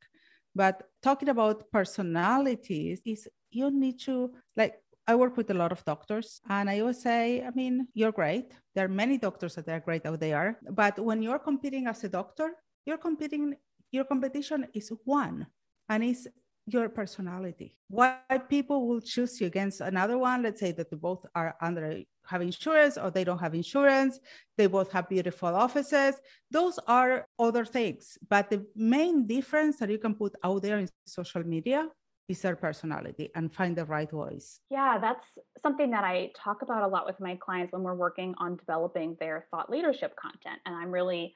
but 0.57 0.83
talking 1.03 1.29
about 1.29 1.71
personalities 1.71 3.01
is 3.05 3.29
you 3.51 3.71
need 3.71 4.01
to 4.01 4.33
like 4.57 4.75
I 5.09 5.15
work 5.15 5.39
with 5.39 5.49
a 5.51 5.55
lot 5.55 5.73
of 5.73 5.83
doctors, 5.87 6.43
and 6.51 6.69
I 6.69 6.81
always 6.81 7.01
say, 7.01 7.43
I 7.43 7.51
mean, 7.53 7.89
you're 7.95 8.13
great. 8.13 8.53
There 8.75 8.85
are 8.85 8.89
many 8.91 9.17
doctors 9.17 9.55
that 9.55 9.67
are 9.67 9.81
great 9.81 10.05
out 10.05 10.21
there, 10.21 10.59
but 10.71 10.99
when 10.99 11.23
you're 11.23 11.39
competing 11.39 11.87
as 11.87 12.05
a 12.05 12.11
doctor, 12.11 12.51
you're 12.85 12.99
competing. 12.99 13.57
Your 13.91 14.05
competition 14.05 14.67
is 14.75 14.93
one, 15.05 15.47
and 15.89 16.05
it's 16.05 16.27
your 16.67 16.89
personality. 16.89 17.77
Why 17.89 18.21
people 18.49 18.87
will 18.87 19.01
choose 19.01 19.41
you 19.41 19.47
against 19.47 19.81
another 19.81 20.19
one? 20.19 20.43
Let's 20.43 20.61
say 20.61 20.73
that 20.73 20.91
they 20.91 20.97
both 20.97 21.25
are 21.35 21.57
under 21.61 22.03
have 22.27 22.43
insurance 22.43 22.99
or 22.99 23.11
they 23.11 23.25
don't 23.25 23.39
have 23.39 23.55
insurance. 23.55 24.21
They 24.57 24.67
both 24.67 24.93
have 24.93 25.09
beautiful 25.09 25.55
offices. 25.55 26.17
Those 26.51 26.79
are 26.87 27.27
other 27.39 27.65
things. 27.65 28.19
But 28.29 28.51
the 28.51 28.67
main 28.77 29.27
difference 29.27 29.79
that 29.79 29.89
you 29.89 29.99
can 29.99 30.15
put 30.15 30.35
out 30.45 30.63
there 30.63 30.79
in 30.79 30.89
social 31.07 31.43
media 31.43 31.89
is 32.29 32.43
their 32.43 32.57
personality 32.57 33.31
and 33.35 33.51
find 33.51 33.75
the 33.75 33.87
right 33.87 34.11
voice. 34.11 34.61
Yeah, 34.71 34.99
that's 34.99 35.25
something 35.63 35.91
that 35.93 36.05
I 36.05 36.31
talk 36.37 36.61
about 36.61 36.83
a 36.83 36.87
lot 36.87 37.07
with 37.07 37.19
my 37.21 37.37
clients 37.37 37.73
when 37.73 37.83
we're 37.83 37.95
working 37.95 38.35
on 38.39 38.57
developing 38.57 39.17
their 39.19 39.47
thought 39.51 39.71
leadership 39.71 40.15
content. 40.17 40.61
And 40.67 40.75
I'm 40.77 40.91
really 40.91 41.35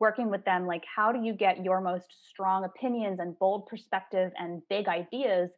working 0.00 0.30
with 0.30 0.44
them 0.44 0.66
like 0.66 0.84
how 0.84 1.12
do 1.12 1.22
you 1.22 1.32
get 1.32 1.64
your 1.64 1.80
most 1.80 2.06
strong 2.28 2.64
opinions 2.64 3.20
and 3.20 3.38
bold 3.38 3.66
perspective 3.66 4.32
and 4.38 4.62
big 4.68 4.88
ideas 4.88 5.50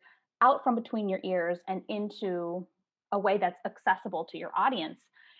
out 0.43 0.62
from 0.62 0.75
between 0.75 1.09
your 1.09 1.21
ears 1.25 1.59
and 1.69 1.83
into 1.88 2.66
a 3.12 3.19
way 3.19 3.38
that's 3.38 3.59
accessible 3.64 4.25
to 4.25 4.38
your 4.38 4.50
audience? 4.57 4.99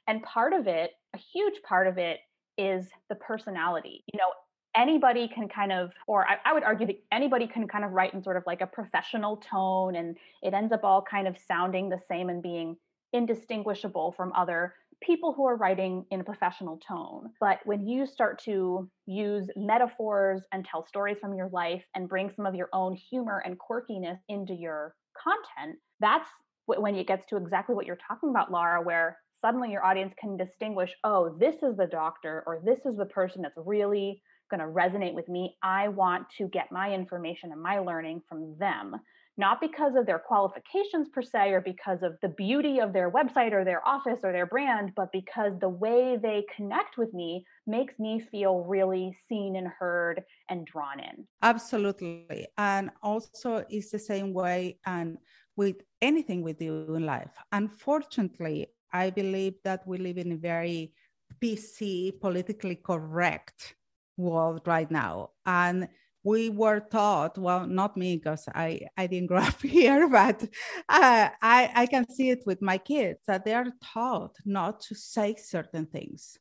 And 0.09 0.23
part 0.23 0.53
of 0.53 0.67
it 0.67 0.93
a 1.15 1.19
huge 1.19 1.63
part 1.63 1.87
of 1.87 1.99
it 1.99 2.21
is 2.59 2.87
the 3.09 3.15
personality. 3.17 4.05
You 4.13 4.19
know 4.19 4.31
anybody 4.77 5.27
can 5.27 5.49
kind 5.49 5.73
of 5.73 5.91
or 6.07 6.29
I, 6.29 6.37
I, 6.45 6.53
would 6.53 6.63
argue 6.63 6.87
that 6.87 7.03
anybody 7.11 7.47
can 7.47 7.67
kind 7.67 7.85
of 7.85 7.93
write 7.93 8.13
in 8.13 8.23
sort 8.23 8.37
of 8.37 8.45
like 8.47 8.61
a 8.61 8.67
professional 8.67 9.39
tone 9.39 9.97
and 9.97 10.17
it 10.43 10.53
ends 10.53 10.73
up 10.73 10.85
all 10.85 11.03
kind 11.03 11.27
of 11.27 11.37
sounding 11.49 11.89
the 11.89 11.99
same 12.09 12.29
and 12.29 12.43
being 12.43 12.77
indistinguishable 13.13 14.13
from 14.13 14.33
other 14.35 14.75
people 15.03 15.33
who 15.33 15.45
are 15.47 15.57
writing 15.57 16.05
in 16.11 16.21
a 16.21 16.25
professional 16.25 16.79
tone. 16.87 17.31
But 17.41 17.59
when 17.65 17.87
you 17.87 18.07
start 18.07 18.43
to 18.45 18.91
use 19.07 19.49
metaphors 19.57 20.43
and 20.53 20.65
tell 20.65 20.87
stories 20.87 21.19
from 21.21 21.35
your 21.35 21.49
life 21.51 21.85
and 21.95 22.09
bring 22.09 22.31
some 22.35 22.47
of 22.47 22.55
your 22.55 22.69
own 22.73 22.95
humor 22.95 23.43
and 23.45 23.59
quirkiness 23.59 24.19
into 24.29 24.55
your 24.55 24.95
content, 25.23 25.79
that's 26.01 26.29
when 26.67 26.95
it 26.97 27.07
gets 27.07 27.27
to 27.27 27.37
exactly 27.37 27.75
what 27.75 27.87
you're 27.87 27.99
talking 28.09 28.31
about, 28.31 28.51
Laura, 28.51 28.83
where 28.83 29.19
suddenly 29.41 29.71
your 29.71 29.85
audience 29.85 30.15
can 30.21 30.37
distinguish, 30.37 30.91
oh, 31.05 31.37
this 31.39 31.57
is 31.63 31.77
the 31.77 31.87
doctor 31.87 32.43
or 32.47 32.61
this 32.65 32.81
is 32.85 32.97
the 32.97 33.07
person 33.07 33.43
that's 33.43 33.55
really 33.57 34.21
going 34.51 34.61
to 34.61 34.67
resonate 34.67 35.15
with 35.15 35.29
me. 35.29 35.57
I 35.63 35.89
want 35.89 36.27
to 36.39 36.49
get 36.49 36.73
my 36.73 36.93
information 36.93 37.53
and 37.53 37.63
my 37.63 37.79
learning 37.79 38.23
from 38.29 38.57
them 38.59 38.97
not 39.37 39.61
because 39.61 39.95
of 39.97 40.07
their 40.07 40.19
qualifications 40.19 41.09
per 41.09 41.23
se 41.23 41.51
or 41.51 41.61
because 41.61 42.03
of 42.03 42.17
the 42.23 42.29
beauty 42.29 42.81
of 42.81 42.93
their 42.93 43.11
website 43.11 43.53
or 43.53 43.65
their 43.65 43.87
office 43.87 44.21
or 44.23 44.33
their 44.33 44.47
brand, 44.47 44.93
but 44.97 45.13
because 45.13 45.53
the 45.61 45.69
way 45.69 46.17
they 46.21 46.45
connect 46.55 46.97
with 46.97 47.13
me 47.13 47.45
makes 47.67 47.99
me 47.99 48.21
feel 48.21 48.65
really 48.65 49.17
seen 49.29 49.57
and 49.57 49.69
heard 49.69 50.23
and 50.49 50.67
drawn 50.67 51.01
in. 51.01 51.27
Absolutely. 51.43 52.47
And 52.57 52.91
also, 53.03 53.65
it's 53.69 53.91
the 53.91 53.99
same 53.99 54.33
way 54.33 54.79
and 54.87 55.19
with 55.57 55.77
anything 56.01 56.43
we 56.43 56.53
do 56.53 56.95
in 56.95 57.05
life. 57.05 57.37
Unfortunately, 57.53 58.69
I 58.93 59.11
believe 59.11 59.55
that 59.65 59.87
we 59.87 59.99
live 59.99 60.19
in 60.19 60.33
a 60.33 60.37
very 60.37 60.95
PC, 61.41 62.13
politically 62.21 62.77
correct 62.77 63.77
world 64.17 64.63
right 64.67 64.91
now. 64.91 65.31
And 65.45 65.89
we 66.27 66.51
were 66.51 66.81
taught 66.81 67.39
well 67.39 67.67
not 67.67 67.97
me 67.97 68.17
because 68.17 68.49
i 68.55 68.81
i 68.97 69.07
didn't 69.07 69.29
grow 69.29 69.39
up 69.51 69.61
here 69.63 70.09
but 70.09 70.43
uh, 70.89 71.29
i 71.43 71.71
i 71.83 71.87
can 71.87 72.05
see 72.11 72.31
it 72.31 72.43
with 72.47 72.61
my 72.61 72.79
kids 72.79 73.21
that 73.27 73.45
they 73.45 73.55
are 73.55 73.71
taught 73.95 74.35
not 74.45 74.81
to 74.81 74.95
say 74.95 75.35
certain 75.37 75.87
things 75.87 76.39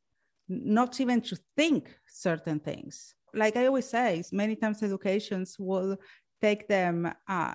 not 0.47 0.99
even 0.99 1.21
to 1.21 1.37
think 1.57 1.89
certain 2.07 2.59
things. 2.59 3.15
Like 3.33 3.57
i 3.57 3.65
always 3.65 3.87
say 3.87 4.23
many 4.31 4.55
times 4.55 4.81
educations 4.81 5.57
will 5.59 5.97
take 6.41 6.67
them 6.67 7.11
uh, 7.27 7.53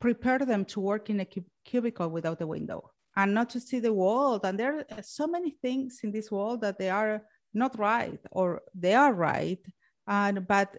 prepare 0.00 0.38
them 0.38 0.64
to 0.66 0.80
work 0.80 1.10
in 1.10 1.20
a 1.20 1.26
cubicle 1.64 2.10
without 2.10 2.40
a 2.42 2.46
window 2.46 2.90
and 3.16 3.34
not 3.34 3.50
to 3.50 3.60
see 3.60 3.80
the 3.80 3.92
world 3.92 4.42
and 4.44 4.58
there 4.58 4.84
are 4.90 5.02
so 5.02 5.26
many 5.26 5.50
things 5.62 6.00
in 6.04 6.10
this 6.12 6.30
world 6.30 6.60
that 6.60 6.78
they 6.78 6.90
are 6.90 7.22
not 7.54 7.78
right 7.78 8.20
or 8.30 8.62
they 8.74 8.94
are 8.94 9.14
right 9.14 9.64
and 10.06 10.46
but 10.46 10.76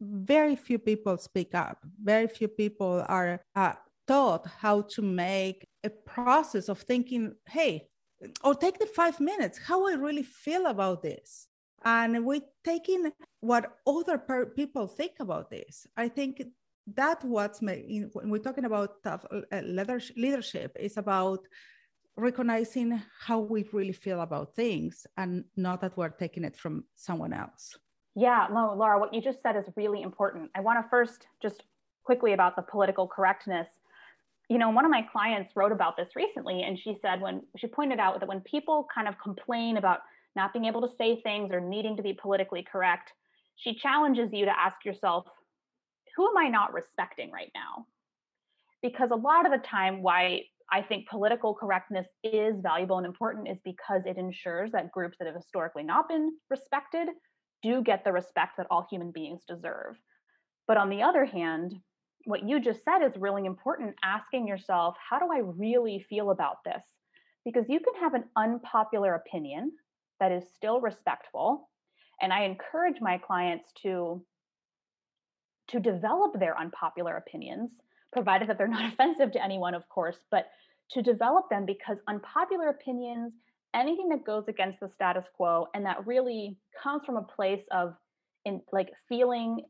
very 0.00 0.56
few 0.56 0.78
people 0.78 1.16
speak 1.16 1.54
up. 1.54 1.78
Very 2.02 2.28
few 2.28 2.48
people 2.48 3.04
are 3.08 3.40
uh, 3.54 3.74
taught 4.06 4.46
how 4.46 4.82
to 4.82 5.02
make 5.02 5.66
a 5.84 5.90
process 5.90 6.68
of 6.68 6.80
thinking, 6.80 7.34
hey, 7.48 7.88
or 8.44 8.54
take 8.54 8.78
the 8.78 8.86
five 8.86 9.18
minutes, 9.20 9.58
how 9.58 9.88
I 9.88 9.94
really 9.94 10.22
feel 10.22 10.66
about 10.66 11.02
this. 11.02 11.48
And 11.84 12.24
we 12.24 12.42
taking 12.62 13.10
what 13.40 13.76
other 13.86 14.18
per- 14.18 14.46
people 14.46 14.86
think 14.86 15.12
about 15.18 15.50
this. 15.50 15.86
I 15.96 16.08
think 16.08 16.42
that 16.94 17.24
what's 17.24 17.60
when 17.60 18.10
we're 18.14 18.38
talking 18.38 18.64
about 18.64 19.02
tough 19.02 19.24
uh, 19.30 19.60
leadership 20.16 20.76
is 20.78 20.96
about 20.96 21.40
recognizing 22.16 23.02
how 23.20 23.40
we 23.40 23.64
really 23.72 23.92
feel 23.92 24.20
about 24.20 24.54
things 24.54 25.06
and 25.16 25.44
not 25.56 25.80
that 25.80 25.96
we're 25.96 26.10
taking 26.10 26.44
it 26.44 26.56
from 26.56 26.84
someone 26.94 27.32
else. 27.32 27.76
Yeah, 28.14 28.46
no, 28.52 28.74
Laura, 28.76 28.98
what 28.98 29.14
you 29.14 29.22
just 29.22 29.42
said 29.42 29.56
is 29.56 29.64
really 29.76 30.02
important. 30.02 30.50
I 30.54 30.60
want 30.60 30.84
to 30.84 30.88
first 30.90 31.26
just 31.40 31.62
quickly 32.04 32.32
about 32.32 32.56
the 32.56 32.62
political 32.62 33.08
correctness. 33.08 33.68
You 34.50 34.58
know, 34.58 34.70
one 34.70 34.84
of 34.84 34.90
my 34.90 35.02
clients 35.10 35.52
wrote 35.56 35.72
about 35.72 35.96
this 35.96 36.08
recently, 36.14 36.62
and 36.62 36.78
she 36.78 36.96
said 37.00 37.20
when 37.20 37.42
she 37.56 37.66
pointed 37.68 37.98
out 37.98 38.20
that 38.20 38.28
when 38.28 38.40
people 38.40 38.86
kind 38.94 39.08
of 39.08 39.14
complain 39.22 39.78
about 39.78 40.00
not 40.36 40.52
being 40.52 40.66
able 40.66 40.86
to 40.86 40.94
say 40.96 41.20
things 41.22 41.50
or 41.52 41.60
needing 41.60 41.96
to 41.96 42.02
be 42.02 42.12
politically 42.12 42.66
correct, 42.70 43.12
she 43.56 43.74
challenges 43.74 44.30
you 44.32 44.44
to 44.44 44.58
ask 44.58 44.84
yourself, 44.84 45.26
who 46.16 46.28
am 46.28 46.36
I 46.36 46.48
not 46.48 46.74
respecting 46.74 47.30
right 47.30 47.50
now? 47.54 47.86
Because 48.82 49.10
a 49.10 49.16
lot 49.16 49.46
of 49.46 49.52
the 49.52 49.66
time, 49.66 50.02
why 50.02 50.42
I 50.70 50.82
think 50.82 51.08
political 51.08 51.54
correctness 51.54 52.06
is 52.22 52.56
valuable 52.60 52.98
and 52.98 53.06
important 53.06 53.48
is 53.48 53.58
because 53.64 54.02
it 54.04 54.18
ensures 54.18 54.72
that 54.72 54.90
groups 54.90 55.16
that 55.18 55.26
have 55.26 55.36
historically 55.36 55.82
not 55.82 56.08
been 56.08 56.32
respected 56.50 57.08
do 57.62 57.82
get 57.82 58.04
the 58.04 58.12
respect 58.12 58.56
that 58.56 58.66
all 58.70 58.86
human 58.90 59.10
beings 59.10 59.42
deserve. 59.46 59.96
But 60.66 60.76
on 60.76 60.90
the 60.90 61.02
other 61.02 61.24
hand, 61.24 61.74
what 62.24 62.48
you 62.48 62.60
just 62.60 62.84
said 62.84 63.02
is 63.02 63.16
really 63.16 63.46
important 63.46 63.96
asking 64.04 64.46
yourself, 64.46 64.96
how 64.98 65.18
do 65.18 65.26
I 65.32 65.38
really 65.38 66.04
feel 66.08 66.30
about 66.30 66.64
this? 66.64 66.82
Because 67.44 67.68
you 67.68 67.80
can 67.80 68.00
have 68.00 68.14
an 68.14 68.24
unpopular 68.36 69.14
opinion 69.14 69.72
that 70.20 70.32
is 70.32 70.44
still 70.54 70.80
respectful. 70.80 71.68
And 72.20 72.32
I 72.32 72.44
encourage 72.44 73.00
my 73.00 73.18
clients 73.18 73.72
to, 73.82 74.24
to 75.68 75.80
develop 75.80 76.38
their 76.38 76.56
unpopular 76.58 77.16
opinions, 77.16 77.70
provided 78.12 78.48
that 78.48 78.58
they're 78.58 78.68
not 78.68 78.92
offensive 78.92 79.32
to 79.32 79.42
anyone, 79.44 79.74
of 79.74 79.88
course, 79.88 80.18
but 80.30 80.46
to 80.92 81.02
develop 81.02 81.48
them 81.50 81.66
because 81.66 81.96
unpopular 82.06 82.68
opinions 82.68 83.32
anything 83.74 84.08
that 84.10 84.24
goes 84.24 84.44
against 84.48 84.80
the 84.80 84.88
status 84.94 85.24
quo 85.34 85.66
and 85.74 85.84
that 85.86 86.06
really 86.06 86.56
comes 86.82 87.02
from 87.04 87.16
a 87.16 87.22
place 87.22 87.62
of 87.70 87.94
in 88.44 88.60
like 88.72 88.90
feeling 89.08 89.60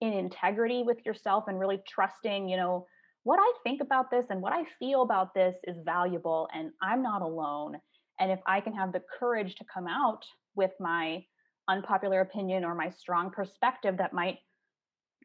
in 0.00 0.12
integrity 0.12 0.82
with 0.84 0.98
yourself 1.06 1.44
and 1.46 1.58
really 1.58 1.80
trusting 1.88 2.48
you 2.48 2.56
know 2.56 2.86
what 3.24 3.38
i 3.38 3.52
think 3.62 3.80
about 3.80 4.10
this 4.10 4.26
and 4.30 4.40
what 4.40 4.52
i 4.52 4.64
feel 4.78 5.02
about 5.02 5.32
this 5.34 5.54
is 5.64 5.76
valuable 5.84 6.48
and 6.54 6.70
i'm 6.82 7.02
not 7.02 7.22
alone. 7.22 7.76
And 8.18 8.30
if 8.30 8.40
i 8.46 8.60
can 8.60 8.74
have 8.74 8.92
the 8.92 9.02
courage 9.18 9.54
to 9.56 9.64
come 9.72 9.86
out 9.86 10.24
with 10.54 10.72
my 10.80 11.24
unpopular 11.68 12.20
opinion 12.20 12.64
or 12.64 12.74
my 12.74 12.90
strong 12.90 13.30
perspective 13.30 13.96
that 13.98 14.12
might 14.12 14.38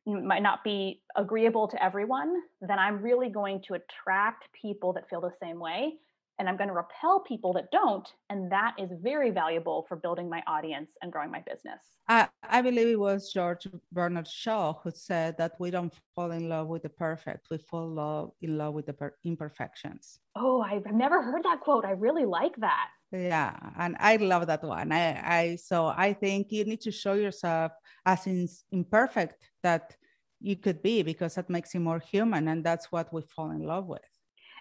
might 0.06 0.44
not 0.44 0.64
be 0.64 1.02
agreeable 1.16 1.68
to 1.68 1.84
everyone 1.84 2.34
then 2.62 2.80
i'm 2.80 3.02
really 3.02 3.30
going 3.30 3.62
to 3.68 3.74
attract 3.74 4.48
people 4.62 4.94
that 4.94 5.10
feel 5.10 5.20
the 5.20 5.34
same 5.42 5.60
way 5.60 5.94
and 6.40 6.48
I'm 6.48 6.58
going 6.58 6.68
to 6.68 6.74
repel 6.74 7.20
people 7.20 7.54
that 7.54 7.72
don't. 7.72 8.08
And 8.30 8.52
that 8.52 8.76
is 8.78 8.92
very 9.02 9.32
valuable 9.32 9.86
for 9.88 9.96
building 9.98 10.30
my 10.30 10.44
audience 10.48 10.92
and 11.02 11.12
growing 11.12 11.32
my 11.32 11.44
business. 11.48 11.82
I, 12.08 12.28
I 12.48 12.62
believe 12.62 12.88
it 12.88 13.00
was 13.00 13.32
George 13.34 13.68
Bernard 13.92 14.28
Shaw 14.28 14.74
who 14.82 14.92
said 14.92 15.38
that 15.38 15.54
we 15.60 15.72
don't 15.72 15.94
fall 16.16 16.32
in 16.32 16.48
love 16.48 16.68
with 16.68 16.84
the 16.84 16.90
perfect, 16.90 17.48
we 17.50 17.58
fall 17.58 17.88
love, 17.88 18.32
in 18.42 18.58
love 18.58 18.74
with 18.74 18.86
the 18.86 18.94
per- 18.94 19.16
imperfections. 19.24 20.20
Oh, 20.36 20.62
I've 20.62 20.86
never 20.94 21.22
heard 21.22 21.44
that 21.44 21.62
quote. 21.62 21.86
I 21.86 21.92
really 21.92 22.26
like 22.26 22.56
that. 22.58 22.90
Yeah, 23.12 23.56
and 23.80 23.96
I 24.00 24.18
love 24.18 24.48
that 24.48 24.64
one. 24.64 24.92
I, 24.92 25.38
I 25.38 25.56
so 25.56 25.88
I 25.88 26.12
think 26.12 26.52
you 26.52 26.66
need 26.66 26.82
to 26.82 26.92
show 26.92 27.14
yourself 27.14 27.72
as 28.06 28.28
in, 28.28 28.50
imperfect 28.72 29.42
that 29.64 29.96
you 30.42 30.58
could 30.58 30.84
be 30.84 31.04
because 31.04 31.36
that 31.36 31.50
makes 31.50 31.74
you 31.74 31.80
more 31.80 32.00
human, 32.00 32.50
and 32.50 32.66
that's 32.66 32.92
what 32.92 33.12
we 33.14 33.22
fall 33.22 33.52
in 33.52 33.64
love 33.64 33.88
with 33.88 34.02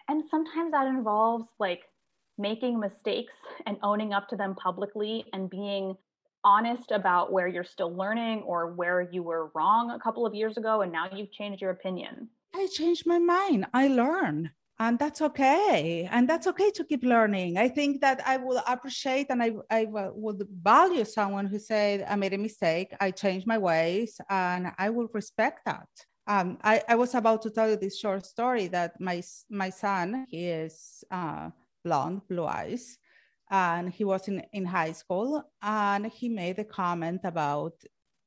and 0.09 0.25
sometimes 0.31 0.73
that 0.73 0.87
involves 0.87 1.47
like 1.59 1.83
making 2.39 2.79
mistakes 2.79 3.33
and 3.67 3.77
owning 3.83 4.13
up 4.13 4.29
to 4.29 4.37
them 4.37 4.55
publicly 4.55 5.25
and 5.33 5.49
being 5.51 5.97
honest 6.45 6.91
about 6.91 7.33
where 7.33 7.49
you're 7.49 7.65
still 7.65 7.95
learning 7.95 8.43
or 8.43 8.73
where 8.73 9.01
you 9.01 9.23
were 9.23 9.51
wrong 9.55 9.91
a 9.91 9.99
couple 9.99 10.25
of 10.25 10.35
years 10.35 10.57
ago 10.57 10.83
and 10.83 10.93
now 10.93 11.09
you've 11.13 11.33
changed 11.33 11.61
your 11.61 11.73
opinion. 11.73 12.29
I 12.55 12.69
changed 12.73 13.07
my 13.07 13.19
mind. 13.19 13.67
I 13.75 13.89
learn. 13.89 14.51
And 14.79 14.99
that's 14.99 15.23
okay. 15.23 16.07
And 16.11 16.29
that's 16.29 16.47
okay 16.47 16.71
to 16.73 16.85
keep 16.85 17.03
learning. 17.03 17.57
I 17.57 17.69
think 17.69 18.03
that 18.03 18.21
I 18.27 18.37
will 18.37 18.63
appreciate 18.67 19.29
and 19.31 19.43
I, 19.43 19.53
I 19.71 19.87
would 19.91 20.47
value 20.63 21.05
someone 21.07 21.47
who 21.47 21.59
said, 21.59 22.05
I 22.09 22.15
made 22.17 22.35
a 22.35 22.39
mistake, 22.39 22.95
I 23.01 23.11
changed 23.11 23.47
my 23.47 23.57
ways, 23.57 24.21
and 24.29 24.73
I 24.79 24.91
will 24.91 25.09
respect 25.15 25.65
that 25.65 25.89
um, 26.26 26.59
I, 26.62 26.83
I, 26.88 26.95
was 26.97 27.14
about 27.14 27.42
to 27.42 27.50
tell 27.50 27.71
you 27.71 27.76
this 27.76 27.99
short 27.99 28.26
story 28.26 28.66
that 28.68 29.00
my 29.00 29.23
my 29.49 29.71
son 29.71 30.26
he 30.28 30.47
is 30.47 31.04
uh, 31.11 31.50
blonde, 31.85 32.23
blue 32.28 32.47
eyes, 32.47 32.99
and 33.50 33.92
he 33.92 34.04
was 34.04 34.26
in, 34.26 34.42
in 34.52 34.64
high 34.64 34.92
school 34.92 35.42
and 35.62 36.06
he 36.06 36.28
made 36.28 36.59
a 36.59 36.64
comment 36.64 37.21
about 37.25 37.75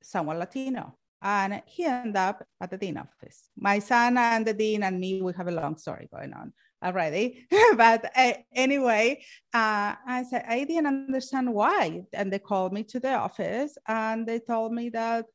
someone 0.01 0.39
Latino, 0.39 0.95
and 1.21 1.61
he 1.65 1.85
ended 1.85 2.15
up 2.15 2.45
at 2.61 2.71
the 2.71 2.77
dean 2.77 2.97
office. 2.97 3.49
My 3.57 3.79
son 3.79 4.17
and 4.17 4.45
the 4.45 4.53
dean 4.53 4.83
and 4.83 4.99
me 4.99 5.21
we 5.21 5.33
have 5.33 5.49
a 5.49 5.51
long 5.51 5.77
story 5.77 6.07
going 6.13 6.33
on 6.33 6.53
already, 6.81 7.45
but 7.75 8.09
uh, 8.15 8.33
anyway, 8.55 9.21
uh, 9.53 9.95
I 10.07 10.25
said 10.29 10.45
I 10.47 10.63
didn't 10.63 10.87
understand 10.87 11.53
why, 11.53 12.03
and 12.13 12.31
they 12.31 12.39
called 12.39 12.71
me 12.71 12.83
to 12.83 12.99
the 13.01 13.13
office 13.13 13.77
and 13.89 14.25
they 14.25 14.39
told 14.39 14.71
me 14.71 14.87
that 14.89 15.25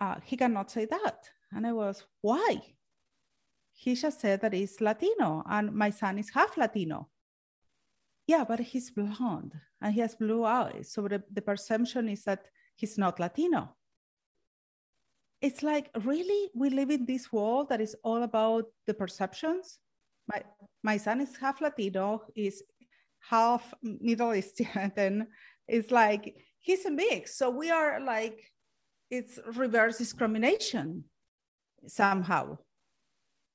uh, 0.00 0.14
he 0.24 0.38
cannot 0.38 0.70
say 0.70 0.86
that 0.86 1.28
and 1.52 1.66
I 1.66 1.72
was, 1.72 2.04
why? 2.20 2.60
He 3.72 3.94
just 3.94 4.20
said 4.20 4.40
that 4.40 4.52
he's 4.52 4.80
Latino 4.80 5.42
and 5.48 5.72
my 5.72 5.90
son 5.90 6.18
is 6.18 6.30
half 6.30 6.56
Latino. 6.56 7.08
Yeah, 8.26 8.44
but 8.44 8.60
he's 8.60 8.90
blonde 8.90 9.54
and 9.80 9.94
he 9.94 10.00
has 10.00 10.14
blue 10.14 10.44
eyes. 10.44 10.90
So 10.92 11.08
the, 11.08 11.22
the 11.32 11.42
perception 11.42 12.08
is 12.08 12.24
that 12.24 12.46
he's 12.76 12.98
not 12.98 13.20
Latino. 13.20 13.74
It's 15.40 15.62
like, 15.62 15.90
really? 16.02 16.50
We 16.54 16.70
live 16.70 16.90
in 16.90 17.06
this 17.06 17.32
world 17.32 17.68
that 17.68 17.80
is 17.80 17.94
all 18.02 18.24
about 18.24 18.64
the 18.86 18.94
perceptions? 18.94 19.78
My, 20.26 20.42
my 20.82 20.96
son 20.96 21.20
is 21.20 21.36
half 21.36 21.60
Latino, 21.60 22.22
is 22.34 22.62
half 23.20 23.72
Middle 23.82 24.34
Eastern, 24.34 24.92
and 24.96 25.26
it's 25.68 25.90
like 25.90 26.34
he's 26.58 26.84
a 26.84 26.90
mix. 26.90 27.38
So 27.38 27.50
we 27.50 27.70
are 27.70 28.00
like, 28.00 28.52
it's 29.10 29.38
reverse 29.54 29.98
discrimination 29.98 31.04
somehow. 31.86 32.58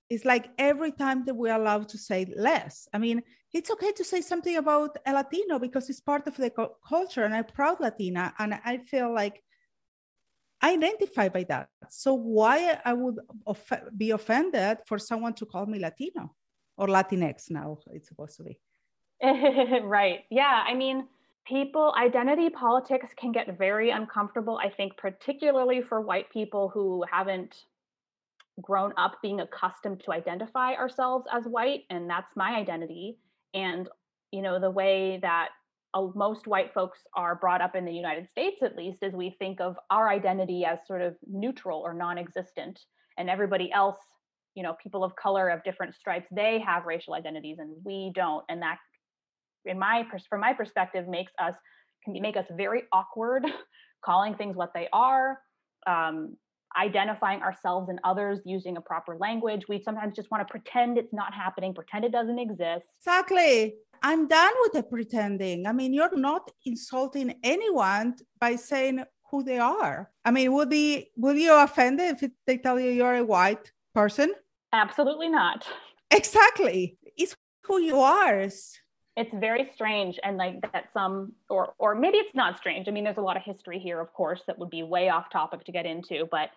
It's 0.10 0.26
like 0.26 0.50
every 0.58 0.92
time 0.92 1.26
that 1.26 1.36
we're 1.36 1.56
allowed 1.56 1.90
to 1.90 1.98
say 1.98 2.32
less. 2.36 2.88
I 2.94 2.98
mean, 2.98 3.24
it's 3.54 3.72
okay 3.72 3.92
to 3.94 4.04
say 4.04 4.22
something 4.22 4.58
about 4.58 4.98
a 5.06 5.14
Latino 5.14 5.60
because 5.60 5.90
it's 5.90 6.02
part 6.02 6.28
of 6.28 6.36
the 6.38 6.52
culture, 6.88 7.24
and 7.24 7.34
I'm 7.34 7.46
proud 7.46 7.80
Latina, 7.80 8.34
and 8.40 8.54
I 8.54 8.80
feel 8.80 9.14
like 9.14 9.42
I 10.62 10.74
identify 10.74 11.30
by 11.30 11.44
that. 11.46 11.70
So 11.90 12.14
why 12.14 12.80
I 12.86 12.94
would 12.94 13.20
off- 13.46 13.82
be 13.98 14.12
offended 14.12 14.78
for 14.88 14.98
someone 14.98 15.34
to 15.36 15.46
call 15.46 15.66
me 15.66 15.78
Latino 15.78 16.34
or 16.78 16.88
Latinx 16.88 17.52
now? 17.52 17.80
It's 17.92 18.08
supposed 18.08 18.38
to 18.38 18.44
be. 18.44 18.60
right. 19.84 20.22
Yeah. 20.32 20.64
I 20.66 20.74
mean, 20.74 21.08
people 21.46 21.94
identity 21.98 22.50
politics 22.50 23.08
can 23.18 23.32
get 23.34 23.58
very 23.58 23.90
uncomfortable. 23.90 24.58
I 24.58 24.70
think 24.70 24.96
particularly 24.98 25.82
for 25.82 26.02
white 26.02 26.32
people 26.32 26.70
who 26.70 27.04
haven't 27.12 27.56
grown 28.62 28.94
up 28.98 29.18
being 29.22 29.42
accustomed 29.42 30.02
to 30.06 30.12
identify 30.12 30.74
ourselves 30.74 31.26
as 31.32 31.46
white 31.46 31.82
and 31.90 32.10
that's 32.10 32.36
my 32.36 32.56
identity. 32.56 33.18
And 33.54 33.90
you 34.32 34.42
know 34.42 34.60
the 34.60 34.72
way 34.72 35.20
that 35.22 35.50
uh, 35.94 36.08
most 36.16 36.48
white 36.48 36.74
folks 36.74 37.00
are 37.16 37.36
brought 37.36 37.62
up 37.62 37.76
in 37.76 37.86
the 37.86 37.94
United 37.94 38.28
States 38.30 38.58
at 38.64 38.76
least 38.76 38.98
is 39.02 39.14
we 39.14 39.36
think 39.40 39.62
of 39.62 39.76
our 39.90 40.10
identity 40.10 40.66
as 40.66 40.80
sort 40.88 41.02
of 41.02 41.16
neutral 41.28 41.80
or 41.80 41.94
non-existent 41.94 42.80
and 43.18 43.30
everybody 43.30 43.72
else 43.72 43.98
you 44.56 44.64
know 44.64 44.76
people 44.82 45.04
of 45.04 45.16
color 45.16 45.50
of 45.50 45.64
different 45.64 45.96
stripes 45.96 46.28
they 46.32 46.60
have 46.60 46.86
racial 46.86 47.14
identities 47.14 47.58
and 47.60 47.72
we 47.84 48.12
don't. 48.16 48.44
And 48.50 48.62
that 48.62 48.78
in 49.66 49.80
my 49.80 50.06
from 50.30 50.42
my 50.42 50.54
perspective 50.54 51.08
makes 51.08 51.32
us 51.40 51.54
can 52.04 52.20
make 52.22 52.38
us 52.38 52.46
very 52.58 52.84
awkward 52.92 53.46
calling 54.06 54.36
things 54.36 54.56
what 54.56 54.74
they 54.74 54.88
are 54.92 55.40
um, 55.88 56.36
identifying 56.78 57.42
ourselves 57.42 57.90
and 57.90 58.00
others 58.04 58.40
using 58.46 58.78
a 58.78 58.82
proper 58.82 59.18
language. 59.18 59.64
We 59.68 59.82
sometimes 59.82 60.16
just 60.16 60.32
want 60.32 60.48
to 60.48 60.52
pretend 60.52 60.98
it's 60.98 61.14
not 61.14 61.34
happening, 61.34 61.74
pretend 61.74 62.06
it 62.06 62.12
doesn't 62.12 62.40
exist. 62.40 62.86
Exactly. 63.00 63.76
I'm 64.02 64.28
done 64.28 64.54
with 64.62 64.74
the 64.74 64.84
pretending. 64.84 65.66
I 65.66 65.72
mean, 65.72 65.94
you're 65.94 66.16
not 66.16 66.52
insulting 66.66 67.36
anyone 67.44 68.16
by 68.40 68.56
saying 68.56 69.04
who 69.32 69.44
they 69.44 69.60
are. 69.60 70.12
I 70.26 70.32
mean, 70.32 70.54
would 70.54 70.70
be 70.70 71.10
would 71.18 71.38
you 71.38 71.54
offended 71.54 72.22
if 72.22 72.32
they 72.46 72.58
tell 72.58 72.80
you 72.80 72.92
you're 72.92 73.16
a 73.16 73.24
white 73.24 73.72
person? 73.94 74.34
Absolutely 74.74 75.30
not. 75.30 75.66
Exactly. 76.12 76.98
It's 77.18 77.36
who 77.64 77.82
you 77.82 78.00
are 78.00 78.50
it's 79.16 79.34
very 79.34 79.70
strange 79.76 80.20
and 80.24 80.38
like 80.38 80.60
that 80.72 80.86
some 80.94 81.34
or 81.50 81.74
or 81.78 81.96
maybe 81.96 82.18
it's 82.18 82.36
not 82.36 82.58
strange 82.58 82.88
i 82.88 82.92
mean 82.92 83.04
there's 83.04 83.18
a 83.18 83.22
lot 83.22 83.38
of 83.38 83.44
history 83.44 83.80
here 83.80 84.00
of 84.00 84.12
course 84.14 84.42
that 84.48 84.58
would 84.58 84.70
be 84.70 84.84
way 84.84 85.10
off 85.10 85.30
topic 85.32 85.64
to 85.64 85.72
get 85.72 85.86
into 85.86 86.28
but 86.32 86.50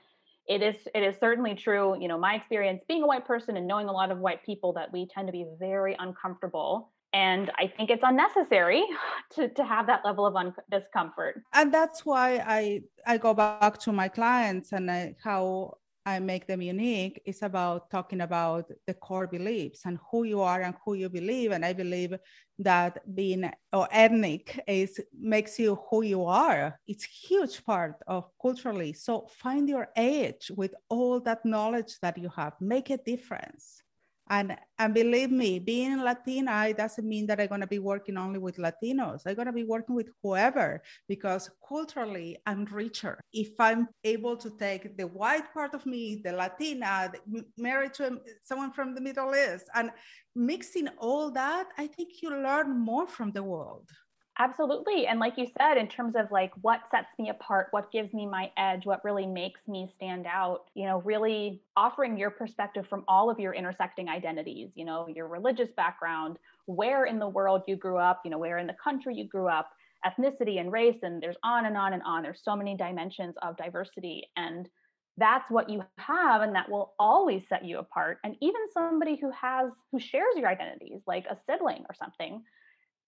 it 0.49 0.63
is 0.63 0.77
it 0.95 1.03
is 1.03 1.17
certainly 1.19 1.55
true 1.55 1.97
you 2.01 2.09
know 2.09 2.19
my 2.19 2.35
experience 2.35 2.83
being 2.89 3.03
a 3.03 3.07
white 3.07 3.27
person 3.27 3.57
and 3.57 3.67
knowing 3.67 3.89
a 3.89 3.93
lot 3.93 4.11
of 4.11 4.19
white 4.19 4.45
people 4.45 4.73
that 4.73 4.93
we 4.93 5.07
tend 5.07 5.27
to 5.29 5.33
be 5.33 5.47
very 5.59 5.97
uncomfortable 5.99 6.93
and 7.13 7.51
i 7.59 7.67
think 7.67 7.91
it's 7.91 8.03
unnecessary 8.05 8.85
to, 9.31 9.49
to 9.49 9.65
have 9.65 9.87
that 9.87 10.05
level 10.05 10.27
of 10.27 10.37
un- 10.37 10.55
discomfort. 10.71 11.43
And 11.53 11.73
that's 11.73 12.05
why 12.05 12.43
i 12.47 12.81
i 13.07 13.19
go 13.19 13.35
back 13.35 13.79
to 13.79 13.93
my 13.93 14.09
clients 14.09 14.73
and 14.73 14.91
I, 14.91 15.17
how 15.23 15.79
I 16.07 16.21
make 16.21 16.47
them 16.47 16.62
unique 16.62 17.21
is 17.27 17.42
about 17.42 17.90
talking 17.90 18.21
about 18.21 18.71
the 18.87 18.95
core 18.95 19.27
beliefs 19.27 19.81
and 19.87 19.99
who 20.11 20.23
you 20.23 20.40
are 20.40 20.62
and 20.62 20.77
who 20.85 20.95
you 20.95 21.09
believe. 21.09 21.51
And 21.51 21.64
I 21.64 21.73
believe 21.73 22.14
that 22.61 22.99
being 23.14 23.51
or 23.73 23.88
ethnic 23.90 24.61
is 24.69 25.01
makes 25.19 25.59
you 25.59 25.79
who 25.90 26.03
you 26.03 26.25
are. 26.25 26.79
It's 26.87 27.05
huge 27.05 27.64
part 27.64 27.97
of 28.07 28.31
culturally. 28.40 28.92
So 28.92 29.27
find 29.29 29.69
your 29.69 29.88
edge 29.97 30.53
with 30.57 30.75
all 30.88 31.19
that 31.21 31.45
knowledge 31.45 31.99
that 32.03 32.16
you 32.16 32.31
have. 32.37 32.55
Make 32.61 32.90
a 32.90 32.99
difference. 32.99 33.83
And, 34.29 34.57
and 34.79 34.93
believe 34.93 35.31
me, 35.31 35.61
being 35.61 36.01
Latina, 36.01 36.67
it 36.67 36.77
doesn't 36.77 37.09
mean 37.09 37.27
that 37.27 37.41
I'm 37.41 37.61
to 37.61 37.67
be 37.67 37.79
working 37.79 38.17
only 38.17 38.41
with 38.41 38.57
Latinos. 38.57 39.23
I'm 39.25 39.37
to 39.37 39.53
be 39.53 39.62
working 39.62 39.95
with 39.95 40.09
whoever 40.21 40.83
because 41.09 41.49
culturally 41.67 42.37
I'm 42.45 42.65
richer. 42.65 43.21
If 43.33 43.51
I'm 43.61 43.87
able 44.03 44.37
to 44.39 44.51
take 44.59 44.97
the 44.97 45.07
white 45.07 45.53
part 45.55 45.75
of 45.75 45.87
me, 45.87 46.23
the 46.25 46.33
Latina, 46.33 47.12
married 47.57 47.95
to 47.95 48.09
um, 48.09 48.21
someone 48.43 48.73
from 48.73 48.97
the 48.97 49.01
Middle 49.01 49.33
East, 49.35 49.69
and 49.75 49.91
mixing 50.35 50.89
all 50.99 51.31
that, 51.31 51.69
I 51.79 51.87
think 51.87 52.21
you 52.21 52.31
learn 52.31 52.77
more 52.77 53.07
from 53.07 53.31
the 53.31 53.45
world. 53.45 53.89
Absolutely. 54.38 55.07
And 55.07 55.18
like 55.18 55.38
you 55.38 55.46
said, 55.59 55.79
in 55.79 55.88
terms 55.88 56.14
of 56.14 56.31
like 56.31 56.53
what 56.61 56.83
sets 56.90 57.09
me 57.18 57.31
apart, 57.31 57.68
what 57.70 57.90
gives 57.90 58.12
me 58.12 58.27
my 58.27 58.53
edge, 58.59 58.85
what 58.85 59.03
really 59.03 59.27
makes 59.27 59.61
me 59.66 59.90
stand 59.96 60.27
out, 60.27 60.64
you 60.75 60.85
know, 60.85 61.01
really 61.03 61.62
offering 61.75 62.18
your 62.18 62.31
perspective 62.31 62.87
from 62.87 63.03
all 63.09 63.31
of 63.31 63.38
your 63.40 63.55
intersecting 63.55 64.11
identities, 64.11 64.70
you 64.75 64.85
know, 64.85 65.09
your 65.09 65.27
religious 65.27 65.70
background, 65.72 66.38
where 66.66 67.07
in 67.07 67.18
the 67.18 67.29
world 67.29 67.62
you 67.66 67.77
grew 67.77 67.96
up, 67.96 68.20
you 68.25 68.31
know, 68.31 68.38
where 68.38 68.59
in 68.59 68.66
the 68.66 68.77
country 68.83 69.14
you 69.16 69.27
grew 69.27 69.49
up, 69.49 69.70
ethnicity 70.05 70.61
and 70.61 70.70
race, 70.70 70.99
and 71.03 71.22
there's 71.22 71.37
on 71.42 71.64
and 71.64 71.77
on 71.77 71.94
and 71.94 72.03
on. 72.05 72.22
There's 72.22 72.42
so 72.44 72.55
many 72.55 72.77
dimensions 72.77 73.37
of 73.40 73.57
diversity. 73.57 74.25
And 74.37 74.68
that's 75.16 75.51
what 75.51 75.70
you 75.70 75.83
have 75.96 76.42
and 76.42 76.55
that 76.55 76.68
will 76.70 76.92
always 76.99 77.42
set 77.49 77.64
you 77.64 77.79
apart 77.79 78.18
and 78.22 78.37
even 78.42 78.61
somebody 78.70 79.16
who 79.18 79.31
has 79.31 79.70
who 79.90 79.99
shares 79.99 80.37
your 80.37 80.46
identities 80.46 81.01
like 81.07 81.25
a 81.31 81.38
sibling 81.49 81.87
or 81.88 81.94
something 81.94 82.42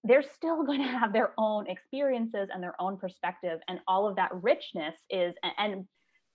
they're 0.05 0.25
still 0.35 0.63
going 0.67 0.81
to 0.81 0.89
have 0.89 1.13
their 1.13 1.33
own 1.39 1.67
experiences 1.69 2.49
and 2.53 2.63
their 2.63 2.81
own 2.81 2.97
perspective 2.97 3.61
and 3.69 3.81
all 3.87 4.09
of 4.09 4.17
that 4.17 4.31
richness 4.43 4.95
is 5.11 5.35
and 5.59 5.85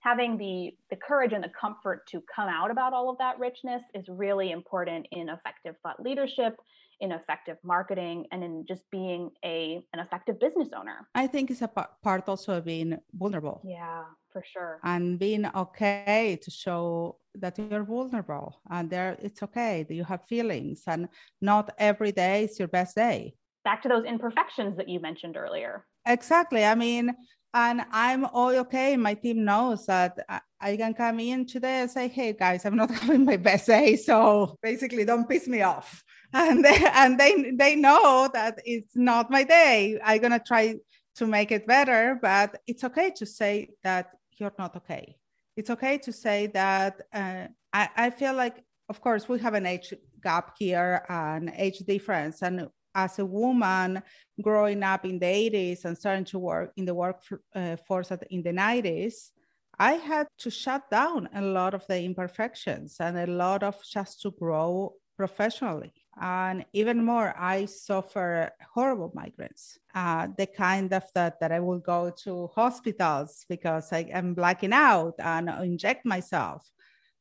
having 0.00 0.36
the 0.36 0.72
the 0.90 0.96
courage 0.96 1.32
and 1.32 1.42
the 1.42 1.52
comfort 1.58 2.06
to 2.06 2.22
come 2.34 2.48
out 2.48 2.70
about 2.70 2.92
all 2.92 3.08
of 3.08 3.16
that 3.18 3.38
richness 3.38 3.82
is 3.94 4.04
really 4.08 4.50
important 4.50 5.06
in 5.12 5.28
effective 5.28 5.74
thought 5.82 6.00
leadership 6.00 6.56
in 7.00 7.12
effective 7.12 7.56
marketing 7.62 8.26
and 8.32 8.44
in 8.44 8.64
just 8.66 8.82
being 8.90 9.30
a 9.44 9.82
an 9.92 10.00
effective 10.00 10.38
business 10.38 10.68
owner. 10.76 11.08
I 11.14 11.26
think 11.26 11.50
it's 11.50 11.62
a 11.62 11.68
part 11.68 12.28
also 12.28 12.58
of 12.58 12.64
being 12.64 12.98
vulnerable. 13.12 13.60
Yeah, 13.64 14.04
for 14.32 14.44
sure. 14.52 14.80
And 14.82 15.18
being 15.18 15.46
okay 15.54 16.38
to 16.42 16.50
show 16.50 17.18
that 17.36 17.58
you're 17.58 17.84
vulnerable 17.84 18.60
and 18.70 18.88
there 18.88 19.16
it's 19.20 19.42
okay 19.42 19.84
that 19.86 19.94
you 19.94 20.04
have 20.04 20.24
feelings 20.26 20.82
and 20.86 21.08
not 21.40 21.70
every 21.78 22.12
day 22.12 22.44
is 22.44 22.58
your 22.58 22.68
best 22.68 22.94
day. 22.94 23.34
Back 23.64 23.82
to 23.82 23.88
those 23.88 24.04
imperfections 24.04 24.76
that 24.76 24.88
you 24.88 25.00
mentioned 25.00 25.36
earlier. 25.36 25.86
Exactly. 26.06 26.64
I 26.64 26.74
mean, 26.74 27.14
and 27.54 27.82
I'm 27.92 28.24
all 28.24 28.50
okay. 28.50 28.96
My 28.96 29.14
team 29.14 29.44
knows 29.44 29.86
that 29.86 30.18
I 30.60 30.76
can 30.76 30.92
come 30.92 31.20
in 31.20 31.46
today 31.46 31.82
and 31.82 31.90
say, 31.90 32.08
"Hey 32.08 32.32
guys, 32.32 32.64
I'm 32.64 32.76
not 32.76 32.90
having 33.00 33.24
my 33.24 33.36
best 33.36 33.66
day, 33.66 33.96
so 33.96 34.56
basically, 34.62 35.04
don't 35.04 35.28
piss 35.28 35.46
me 35.48 35.62
off." 35.62 36.02
And 36.36 36.64
they, 36.64 36.84
and 36.92 37.16
they 37.16 37.52
they 37.52 37.76
know 37.76 38.28
that 38.34 38.58
it's 38.64 38.96
not 38.96 39.30
my 39.30 39.44
day. 39.44 40.00
I'm 40.04 40.20
gonna 40.20 40.42
try 40.44 40.74
to 41.16 41.26
make 41.26 41.52
it 41.52 41.64
better, 41.64 42.18
but 42.20 42.60
it's 42.66 42.82
okay 42.82 43.12
to 43.18 43.24
say 43.24 43.70
that 43.84 44.10
you're 44.36 44.52
not 44.58 44.74
okay. 44.76 45.16
It's 45.56 45.70
okay 45.70 45.98
to 45.98 46.12
say 46.12 46.48
that 46.48 47.02
uh, 47.12 47.46
I, 47.72 47.88
I 47.96 48.10
feel 48.10 48.34
like, 48.34 48.64
of 48.88 49.00
course, 49.00 49.28
we 49.28 49.38
have 49.38 49.54
an 49.54 49.66
age 49.66 49.94
gap 50.20 50.56
here, 50.58 51.04
an 51.08 51.52
age 51.56 51.78
difference, 51.86 52.42
and 52.42 52.68
as 52.94 53.18
a 53.18 53.26
woman 53.26 54.02
growing 54.40 54.82
up 54.82 55.04
in 55.04 55.18
the 55.18 55.26
80s 55.26 55.84
and 55.84 55.96
starting 55.96 56.24
to 56.26 56.38
work 56.38 56.72
in 56.76 56.84
the 56.84 56.94
workforce 56.94 58.12
uh, 58.12 58.16
in 58.30 58.42
the 58.42 58.52
90s, 58.52 59.30
I 59.78 59.92
had 59.94 60.28
to 60.38 60.50
shut 60.50 60.88
down 60.90 61.28
a 61.34 61.42
lot 61.42 61.74
of 61.74 61.86
the 61.86 62.00
imperfections 62.00 62.96
and 63.00 63.18
a 63.18 63.26
lot 63.26 63.62
of 63.62 63.76
just 63.84 64.22
to 64.22 64.30
grow 64.30 64.94
professionally. 65.16 65.92
And 66.20 66.64
even 66.72 67.04
more, 67.04 67.34
I 67.36 67.64
suffer 67.64 68.52
horrible 68.72 69.12
migraines, 69.16 69.78
uh, 69.94 70.28
the 70.38 70.46
kind 70.46 70.92
of 70.92 71.02
that, 71.14 71.40
that 71.40 71.50
I 71.50 71.58
will 71.58 71.80
go 71.80 72.12
to 72.22 72.48
hospitals 72.54 73.44
because 73.48 73.92
I 73.92 74.06
am 74.12 74.34
blacking 74.34 74.72
out 74.72 75.14
and 75.18 75.48
inject 75.48 76.06
myself. 76.06 76.70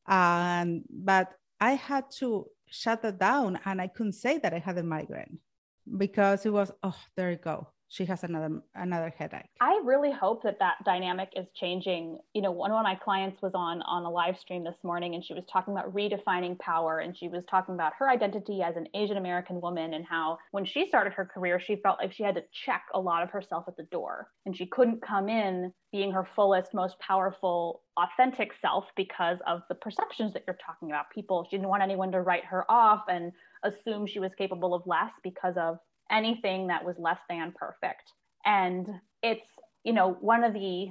Um, 0.05 0.83
but 0.89 1.33
I 1.59 1.71
had 1.71 2.05
to 2.19 2.45
shut 2.67 3.01
that 3.01 3.19
down 3.19 3.59
and 3.65 3.81
I 3.81 3.87
couldn't 3.87 4.13
say 4.13 4.37
that 4.39 4.53
I 4.53 4.59
had 4.59 4.77
a 4.77 4.83
migraine 4.83 5.39
because 5.97 6.45
it 6.45 6.53
was 6.53 6.71
oh 6.83 6.95
there 7.15 7.31
you 7.31 7.37
go. 7.37 7.67
She 7.89 8.05
has 8.05 8.23
another 8.23 8.61
another 8.73 9.13
headache. 9.15 9.49
I 9.61 9.79
really 9.83 10.11
hope 10.11 10.41
that 10.43 10.57
that 10.57 10.77
dynamic 10.83 11.29
is 11.35 11.45
changing. 11.55 12.17
You 12.33 12.41
know 12.41 12.51
one 12.51 12.71
of 12.71 12.83
my 12.83 12.95
clients 12.95 13.41
was 13.41 13.51
on 13.53 13.81
on 13.83 14.03
a 14.03 14.09
live 14.09 14.37
stream 14.39 14.63
this 14.63 14.77
morning 14.83 15.15
and 15.15 15.23
she 15.23 15.33
was 15.33 15.43
talking 15.51 15.73
about 15.73 15.93
redefining 15.93 16.57
power 16.59 16.99
and 16.99 17.15
she 17.15 17.27
was 17.27 17.43
talking 17.49 17.75
about 17.75 17.93
her 17.99 18.09
identity 18.09 18.61
as 18.63 18.75
an 18.75 18.87
asian 18.95 19.17
american 19.17 19.61
woman 19.61 19.93
and 19.93 20.05
how 20.05 20.37
when 20.51 20.65
she 20.65 20.87
started 20.87 21.13
her 21.13 21.25
career 21.25 21.59
she 21.59 21.75
felt 21.77 21.99
like 21.99 22.11
she 22.11 22.23
had 22.23 22.35
to 22.35 22.43
check 22.65 22.83
a 22.93 22.99
lot 22.99 23.23
of 23.23 23.29
herself 23.29 23.65
at 23.67 23.77
the 23.77 23.83
door 23.83 24.27
and 24.45 24.55
she 24.57 24.65
couldn't 24.65 25.01
come 25.01 25.29
in 25.29 25.71
being 25.91 26.11
her 26.11 26.27
fullest 26.35 26.73
most 26.73 26.99
powerful 26.99 27.83
authentic 27.97 28.51
self 28.61 28.85
because 28.95 29.37
of 29.45 29.61
the 29.69 29.75
perceptions 29.75 30.33
that 30.33 30.43
you're 30.47 30.57
talking 30.65 30.89
about. 30.89 31.05
People 31.13 31.47
she 31.49 31.57
didn't 31.57 31.69
want 31.69 31.83
anyone 31.83 32.11
to 32.11 32.21
write 32.21 32.43
her 32.45 32.69
off 32.69 33.03
and 33.07 33.31
assume 33.63 34.07
she 34.07 34.19
was 34.19 34.31
capable 34.37 34.73
of 34.73 34.83
less 34.85 35.11
because 35.23 35.55
of 35.57 35.79
anything 36.11 36.67
that 36.67 36.83
was 36.83 36.95
less 36.99 37.19
than 37.29 37.53
perfect. 37.55 38.11
And 38.45 38.87
it's, 39.21 39.47
you 39.83 39.93
know, 39.93 40.17
one 40.19 40.43
of 40.43 40.53
the 40.53 40.89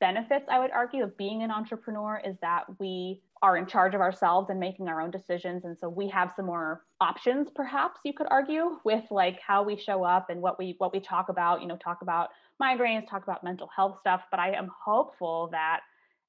benefits 0.00 0.46
I 0.50 0.58
would 0.58 0.72
argue 0.72 1.04
of 1.04 1.16
being 1.16 1.42
an 1.42 1.50
entrepreneur 1.50 2.20
is 2.24 2.36
that 2.42 2.64
we 2.80 3.22
are 3.42 3.56
in 3.56 3.66
charge 3.66 3.94
of 3.94 4.00
ourselves 4.00 4.50
and 4.50 4.58
making 4.58 4.88
our 4.88 5.00
own 5.00 5.10
decisions 5.10 5.64
and 5.64 5.76
so 5.78 5.88
we 5.88 6.08
have 6.08 6.32
some 6.36 6.46
more 6.46 6.84
options 7.00 7.48
perhaps 7.54 8.00
you 8.04 8.12
could 8.12 8.26
argue 8.30 8.78
with 8.84 9.04
like 9.10 9.38
how 9.44 9.62
we 9.62 9.76
show 9.76 10.04
up 10.04 10.30
and 10.30 10.40
what 10.40 10.58
we 10.58 10.76
what 10.78 10.92
we 10.92 11.00
talk 11.00 11.28
about 11.28 11.60
you 11.60 11.66
know 11.66 11.76
talk 11.76 12.02
about 12.02 12.30
migraines 12.60 13.08
talk 13.08 13.22
about 13.24 13.42
mental 13.44 13.68
health 13.74 13.96
stuff 14.00 14.22
but 14.30 14.38
i 14.40 14.50
am 14.52 14.70
hopeful 14.84 15.48
that 15.50 15.80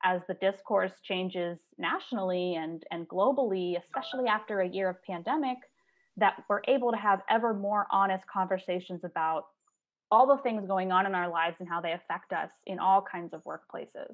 as 0.03 0.21
the 0.27 0.33
discourse 0.35 0.91
changes 1.03 1.57
nationally 1.77 2.55
and 2.55 2.83
and 2.91 3.07
globally 3.07 3.75
especially 3.77 4.27
after 4.27 4.61
a 4.61 4.67
year 4.67 4.89
of 4.89 5.03
pandemic 5.03 5.57
that 6.17 6.43
we're 6.49 6.61
able 6.67 6.91
to 6.91 6.97
have 6.97 7.21
ever 7.29 7.53
more 7.53 7.87
honest 7.91 8.23
conversations 8.27 9.03
about 9.03 9.45
all 10.11 10.27
the 10.27 10.37
things 10.43 10.67
going 10.67 10.91
on 10.91 11.05
in 11.05 11.15
our 11.15 11.29
lives 11.29 11.57
and 11.59 11.67
how 11.67 11.81
they 11.81 11.93
affect 11.93 12.33
us 12.33 12.51
in 12.67 12.77
all 12.77 13.01
kinds 13.01 13.33
of 13.33 13.43
workplaces. 13.43 14.13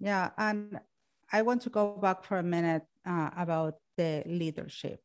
Yeah, 0.00 0.30
and 0.36 0.80
I 1.32 1.42
want 1.42 1.62
to 1.62 1.70
go 1.70 1.96
back 1.96 2.24
for 2.24 2.38
a 2.38 2.42
minute 2.42 2.84
uh, 3.06 3.30
about 3.36 3.74
the 3.96 4.24
leadership. 4.26 5.00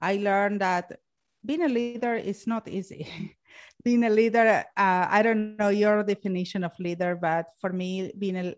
I 0.00 0.16
learned 0.16 0.60
that 0.62 0.98
being 1.44 1.62
a 1.62 1.68
leader 1.68 2.14
is 2.14 2.46
not 2.46 2.66
easy. 2.66 3.36
being 3.84 4.02
a 4.02 4.10
leader, 4.10 4.64
uh, 4.76 5.06
I 5.08 5.22
don't 5.22 5.56
know 5.56 5.68
your 5.68 6.02
definition 6.02 6.64
of 6.64 6.72
leader, 6.80 7.14
but 7.14 7.46
for 7.60 7.72
me, 7.72 8.10
being 8.18 8.36
a, 8.36 8.54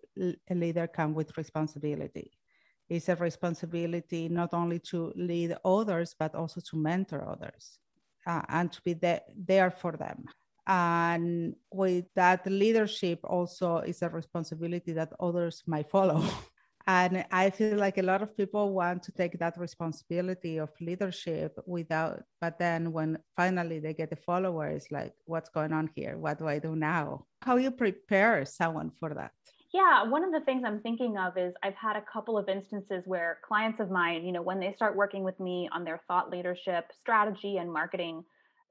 a 0.49 0.55
leader 0.55 0.87
comes 0.87 1.15
with 1.15 1.37
responsibility 1.37 2.38
is 2.89 3.09
a 3.09 3.17
responsibility 3.17 4.29
not 4.29 4.55
only 4.55 4.79
to 4.79 5.13
lead 5.17 5.57
others, 5.65 6.15
but 6.19 6.35
also 6.35 6.61
to 6.61 6.77
mentor 6.77 7.29
others 7.29 7.79
uh, 8.27 8.43
and 8.49 8.73
to 8.73 8.81
be 8.83 8.95
de- 8.95 9.23
there 9.37 9.71
for 9.71 9.93
them. 9.93 10.25
And 10.67 11.55
with 11.73 12.05
that 12.15 12.47
leadership, 12.47 13.21
also 13.25 13.79
is 13.79 14.03
a 14.03 14.09
responsibility 14.09 14.93
that 14.93 15.13
others 15.19 15.63
might 15.67 15.91
follow. 15.91 16.23
and 16.87 17.25
I 17.33 17.49
feel 17.49 17.79
like 17.79 17.97
a 17.97 18.03
lot 18.03 18.23
of 18.23 18.37
people 18.37 18.75
want 18.75 19.03
to 19.05 19.13
take 19.13 19.39
that 19.39 19.59
responsibility 19.59 20.59
of 20.59 20.71
leadership 20.81 21.59
without, 21.67 22.23
but 22.41 22.59
then 22.59 22.93
when 22.93 23.19
finally 23.35 23.79
they 23.79 23.95
get 23.95 24.11
the 24.11 24.17
followers, 24.17 24.87
like, 24.91 25.15
what's 25.25 25.49
going 25.49 25.73
on 25.73 25.89
here? 25.95 26.19
What 26.19 26.39
do 26.39 26.47
I 26.47 26.59
do 26.59 26.77
now? 26.77 27.25
How 27.41 27.57
you 27.57 27.71
prepare 27.71 28.45
someone 28.45 28.91
for 28.91 29.15
that? 29.15 29.33
Yeah, 29.73 30.05
one 30.05 30.25
of 30.25 30.33
the 30.33 30.41
things 30.41 30.63
I'm 30.65 30.81
thinking 30.81 31.19
of 31.19 31.37
is 31.37 31.53
I've 31.63 31.75
had 31.75 31.97
a 31.97 32.05
couple 32.11 32.39
of 32.39 32.49
instances 32.49 33.03
where 33.07 33.39
clients 33.45 33.81
of 33.81 33.91
mine, 33.91 34.25
you 34.25 34.33
know, 34.33 34.41
when 34.41 34.61
they 34.61 34.73
start 34.73 34.97
working 34.97 35.25
with 35.25 35.39
me 35.39 35.69
on 35.73 35.85
their 35.85 36.01
thought 36.09 36.31
leadership 36.31 36.91
strategy 36.99 37.59
and 37.59 37.71
marketing, 37.71 38.25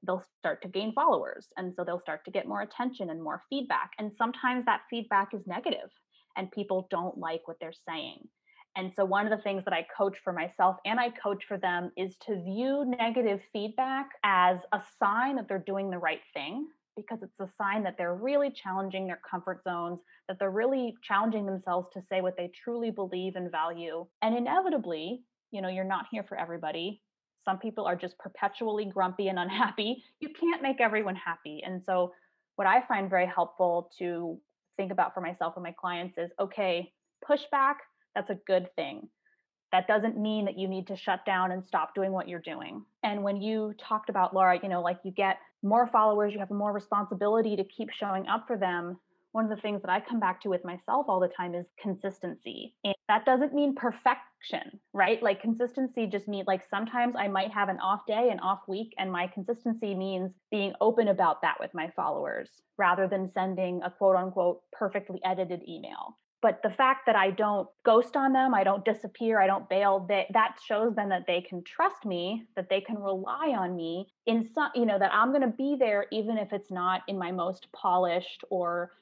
they'll 0.04 0.24
start 0.38 0.60
to 0.62 0.68
gain 0.68 0.92
followers. 0.92 1.46
And 1.56 1.72
so 1.74 1.84
they'll 1.84 2.00
start 2.00 2.24
to 2.24 2.32
get 2.32 2.48
more 2.48 2.62
attention 2.62 3.10
and 3.10 3.22
more 3.22 3.44
feedback. 3.48 3.92
And 3.98 4.10
sometimes 4.18 4.64
that 4.64 4.82
feedback 4.90 5.34
is 5.34 5.46
negative 5.46 5.90
and 6.36 6.50
people 6.50 6.88
don't 6.90 7.16
like 7.16 7.46
what 7.46 7.58
they're 7.60 7.72
saying. 7.88 8.28
And 8.76 8.92
so, 8.94 9.04
one 9.04 9.26
of 9.26 9.36
the 9.36 9.42
things 9.42 9.64
that 9.64 9.74
I 9.74 9.86
coach 9.96 10.18
for 10.22 10.32
myself 10.32 10.76
and 10.84 11.00
I 11.00 11.10
coach 11.10 11.44
for 11.46 11.58
them 11.58 11.90
is 11.96 12.16
to 12.26 12.42
view 12.42 12.84
negative 12.84 13.40
feedback 13.52 14.10
as 14.24 14.58
a 14.72 14.80
sign 15.00 15.36
that 15.36 15.48
they're 15.48 15.58
doing 15.58 15.90
the 15.90 15.98
right 15.98 16.20
thing 16.34 16.68
because 16.98 17.20
it's 17.22 17.40
a 17.40 17.48
sign 17.56 17.84
that 17.84 17.94
they're 17.96 18.14
really 18.14 18.50
challenging 18.50 19.06
their 19.06 19.20
comfort 19.28 19.62
zones, 19.62 20.00
that 20.26 20.38
they're 20.40 20.50
really 20.50 20.94
challenging 21.02 21.46
themselves 21.46 21.86
to 21.94 22.02
say 22.10 22.20
what 22.20 22.36
they 22.36 22.50
truly 22.64 22.90
believe 22.90 23.36
and 23.36 23.50
value. 23.50 24.04
And 24.20 24.36
inevitably, 24.36 25.22
you 25.52 25.62
know, 25.62 25.68
you're 25.68 25.84
not 25.84 26.06
here 26.10 26.24
for 26.28 26.36
everybody. 26.36 27.00
Some 27.44 27.58
people 27.58 27.86
are 27.86 27.94
just 27.94 28.18
perpetually 28.18 28.84
grumpy 28.84 29.28
and 29.28 29.38
unhappy. 29.44 30.02
You 30.20 30.30
can't 30.38 30.60
make 30.60 30.80
everyone 30.80 31.16
happy. 31.16 31.62
And 31.64 31.82
so, 31.86 32.12
what 32.56 32.66
I 32.66 32.84
find 32.88 33.08
very 33.08 33.26
helpful 33.26 33.90
to 34.00 34.36
think 34.76 34.90
about 34.90 35.14
for 35.14 35.20
myself 35.20 35.54
and 35.54 35.62
my 35.62 35.74
clients 35.80 36.18
is 36.18 36.30
okay, 36.40 36.92
pushback, 37.28 37.74
that's 38.16 38.30
a 38.30 38.38
good 38.48 38.68
thing. 38.74 39.08
That 39.70 39.86
doesn't 39.86 40.18
mean 40.18 40.46
that 40.46 40.58
you 40.58 40.66
need 40.66 40.88
to 40.88 40.96
shut 40.96 41.24
down 41.24 41.52
and 41.52 41.64
stop 41.64 41.94
doing 41.94 42.10
what 42.10 42.28
you're 42.28 42.40
doing. 42.40 42.84
And 43.04 43.22
when 43.22 43.40
you 43.40 43.74
talked 43.78 44.10
about 44.10 44.34
Laura, 44.34 44.58
you 44.60 44.68
know, 44.68 44.82
like 44.82 44.98
you 45.04 45.12
get 45.12 45.36
more 45.62 45.86
followers, 45.86 46.32
you 46.32 46.38
have 46.38 46.50
more 46.50 46.72
responsibility 46.72 47.56
to 47.56 47.64
keep 47.64 47.90
showing 47.90 48.26
up 48.26 48.46
for 48.46 48.56
them. 48.56 48.98
One 49.32 49.44
of 49.44 49.50
the 49.50 49.60
things 49.60 49.82
that 49.82 49.90
I 49.90 50.00
come 50.00 50.20
back 50.20 50.40
to 50.42 50.48
with 50.48 50.64
myself 50.64 51.06
all 51.08 51.20
the 51.20 51.28
time 51.28 51.54
is 51.54 51.66
consistency. 51.80 52.74
And 52.84 52.94
that 53.08 53.26
doesn't 53.26 53.54
mean 53.54 53.74
perfection, 53.74 54.80
right? 54.94 55.22
Like 55.22 55.42
consistency 55.42 56.06
just 56.06 56.28
means 56.28 56.46
like 56.46 56.62
sometimes 56.70 57.14
I 57.16 57.28
might 57.28 57.52
have 57.52 57.68
an 57.68 57.78
off 57.78 58.00
day, 58.06 58.30
an 58.30 58.40
off 58.40 58.60
week, 58.66 58.94
and 58.98 59.12
my 59.12 59.26
consistency 59.26 59.94
means 59.94 60.32
being 60.50 60.72
open 60.80 61.08
about 61.08 61.42
that 61.42 61.56
with 61.60 61.74
my 61.74 61.90
followers 61.94 62.48
rather 62.78 63.06
than 63.06 63.30
sending 63.32 63.82
a 63.82 63.90
quote 63.90 64.16
unquote 64.16 64.62
perfectly 64.72 65.20
edited 65.24 65.62
email 65.68 66.16
but 66.42 66.60
the 66.62 66.70
fact 66.70 67.06
that 67.06 67.16
i 67.16 67.30
don't 67.30 67.68
ghost 67.84 68.16
on 68.16 68.32
them 68.32 68.54
i 68.54 68.64
don't 68.64 68.84
disappear 68.84 69.40
i 69.40 69.46
don't 69.46 69.68
bail 69.68 70.06
that 70.08 70.26
that 70.32 70.56
shows 70.66 70.94
them 70.94 71.08
that 71.08 71.24
they 71.26 71.40
can 71.40 71.62
trust 71.64 72.04
me 72.04 72.44
that 72.56 72.68
they 72.68 72.80
can 72.80 72.98
rely 72.98 73.54
on 73.56 73.76
me 73.76 74.06
in 74.26 74.48
some 74.54 74.70
you 74.74 74.86
know 74.86 74.98
that 74.98 75.12
i'm 75.12 75.30
going 75.30 75.42
to 75.42 75.56
be 75.56 75.76
there 75.78 76.06
even 76.12 76.38
if 76.38 76.52
it's 76.52 76.70
not 76.70 77.02
in 77.08 77.18
my 77.18 77.32
most 77.32 77.66
polished 77.72 78.42
or 78.50 78.92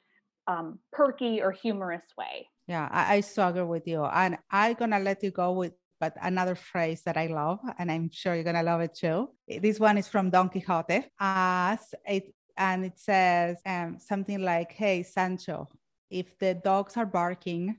um, 0.47 0.79
perky 0.93 1.41
or 1.41 1.51
humorous 1.51 2.03
way 2.17 2.47
yeah 2.67 2.87
I, 2.91 3.15
I 3.15 3.19
struggle 3.19 3.65
with 3.65 3.87
you 3.87 4.03
and 4.03 4.37
i'm 4.49 4.75
to 4.75 4.99
let 4.99 5.21
you 5.23 5.31
go 5.31 5.51
with 5.51 5.73
but 5.99 6.13
another 6.21 6.55
phrase 6.55 7.01
that 7.05 7.17
I 7.17 7.27
love, 7.27 7.59
and 7.79 7.91
I'm 7.91 8.09
sure 8.11 8.35
you're 8.35 8.43
gonna 8.43 8.63
love 8.63 8.81
it 8.81 8.93
too. 8.95 9.29
This 9.47 9.79
one 9.79 9.97
is 9.97 10.07
from 10.07 10.29
Don 10.29 10.49
Quixote, 10.49 11.05
as 11.19 11.79
it 12.05 12.33
and 12.57 12.85
it 12.85 12.97
says 12.97 13.57
um, 13.65 13.97
something 13.99 14.41
like, 14.41 14.71
"Hey, 14.71 15.03
Sancho, 15.03 15.69
if 16.09 16.37
the 16.39 16.53
dogs 16.53 16.97
are 16.97 17.05
barking, 17.05 17.77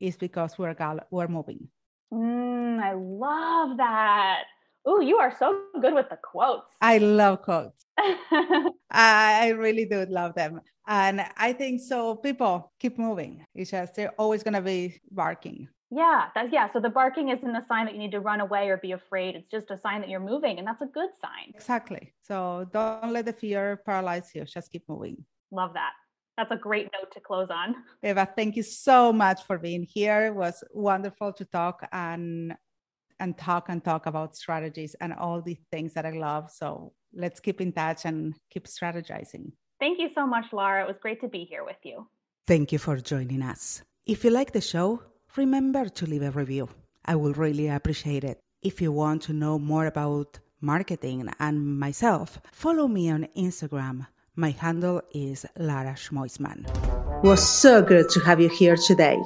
it's 0.00 0.16
because 0.16 0.58
we're 0.58 0.74
gal- 0.74 1.06
we're 1.10 1.28
moving. 1.28 1.68
Mm, 2.12 2.82
I 2.82 2.92
love 2.92 3.76
that. 3.78 4.44
Oh, 4.84 5.00
you 5.00 5.18
are 5.18 5.34
so 5.38 5.62
good 5.80 5.94
with 5.94 6.08
the 6.10 6.18
quotes. 6.22 6.74
I 6.80 6.98
love 6.98 7.42
quotes. 7.42 7.86
I 8.90 9.50
really 9.56 9.84
do 9.84 10.04
love 10.08 10.34
them. 10.34 10.60
And 10.88 11.24
I 11.36 11.52
think 11.52 11.80
so 11.80 12.16
people 12.16 12.72
keep 12.80 12.98
moving. 12.98 13.44
It's 13.54 13.70
just 13.70 13.94
they're 13.94 14.10
always 14.18 14.42
gonna 14.42 14.60
be 14.60 15.00
barking. 15.10 15.68
Yeah, 15.90 16.28
that's 16.34 16.52
yeah. 16.52 16.72
So 16.72 16.80
the 16.80 16.88
barking 16.88 17.28
isn't 17.28 17.54
a 17.54 17.64
sign 17.68 17.84
that 17.84 17.94
you 17.94 18.00
need 18.00 18.12
to 18.12 18.20
run 18.20 18.40
away 18.40 18.70
or 18.70 18.78
be 18.78 18.92
afraid. 18.92 19.36
It's 19.36 19.50
just 19.50 19.70
a 19.70 19.78
sign 19.82 20.00
that 20.00 20.08
you're 20.08 20.20
moving, 20.20 20.58
and 20.58 20.66
that's 20.66 20.82
a 20.82 20.86
good 20.86 21.10
sign. 21.20 21.52
Exactly. 21.54 22.14
So 22.22 22.66
don't 22.72 23.12
let 23.12 23.26
the 23.26 23.32
fear 23.32 23.80
paralyze 23.86 24.30
you. 24.34 24.44
Just 24.44 24.72
keep 24.72 24.88
moving. 24.88 25.24
Love 25.50 25.74
that. 25.74 25.92
That's 26.36 26.50
a 26.50 26.56
great 26.56 26.88
note 26.92 27.12
to 27.12 27.20
close 27.20 27.48
on. 27.50 27.74
Eva, 28.02 28.28
thank 28.36 28.56
you 28.56 28.62
so 28.62 29.12
much 29.12 29.42
for 29.44 29.58
being 29.58 29.82
here. 29.82 30.26
It 30.26 30.34
was 30.34 30.64
wonderful 30.72 31.32
to 31.34 31.44
talk 31.44 31.86
and 31.92 32.54
and 33.20 33.38
talk 33.38 33.68
and 33.68 33.84
talk 33.84 34.06
about 34.06 34.34
strategies 34.34 34.96
and 35.00 35.12
all 35.12 35.40
the 35.40 35.56
things 35.70 35.94
that 35.94 36.04
I 36.04 36.10
love. 36.10 36.50
So 36.50 36.92
let's 37.14 37.38
keep 37.38 37.60
in 37.60 37.72
touch 37.72 38.04
and 38.04 38.34
keep 38.50 38.66
strategizing. 38.66 39.52
Thank 39.78 40.00
you 40.00 40.08
so 40.14 40.26
much, 40.26 40.46
Laura. 40.52 40.82
It 40.82 40.88
was 40.88 40.96
great 41.00 41.20
to 41.20 41.28
be 41.28 41.44
here 41.44 41.64
with 41.64 41.76
you. 41.84 42.06
Thank 42.46 42.72
you 42.72 42.78
for 42.78 42.96
joining 42.96 43.42
us. 43.42 43.82
If 44.06 44.24
you 44.24 44.30
like 44.30 44.52
the 44.52 44.60
show, 44.60 45.02
remember 45.36 45.88
to 45.88 46.06
leave 46.06 46.22
a 46.22 46.30
review. 46.30 46.68
I 47.04 47.14
will 47.14 47.34
really 47.34 47.68
appreciate 47.68 48.24
it. 48.24 48.40
If 48.62 48.80
you 48.80 48.90
want 48.90 49.22
to 49.22 49.32
know 49.32 49.58
more 49.58 49.86
about 49.86 50.38
marketing 50.60 51.28
and 51.38 51.78
myself, 51.78 52.40
follow 52.52 52.88
me 52.88 53.10
on 53.10 53.28
Instagram. 53.36 54.06
My 54.34 54.50
handle 54.50 55.02
is 55.12 55.44
Lara 55.58 55.92
Schmoisman. 55.92 56.64
Was 57.22 57.46
so 57.46 57.82
good 57.82 58.08
to 58.10 58.20
have 58.20 58.40
you 58.40 58.48
here 58.48 58.76
today. 58.76 59.18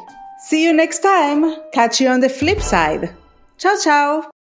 See 0.49 0.65
you 0.65 0.73
next 0.73 0.99
time. 0.99 1.55
Catch 1.73 2.01
you 2.01 2.09
on 2.09 2.21
the 2.21 2.29
flip 2.29 2.61
side. 2.61 3.15
Ciao, 3.57 3.77
ciao. 3.83 4.36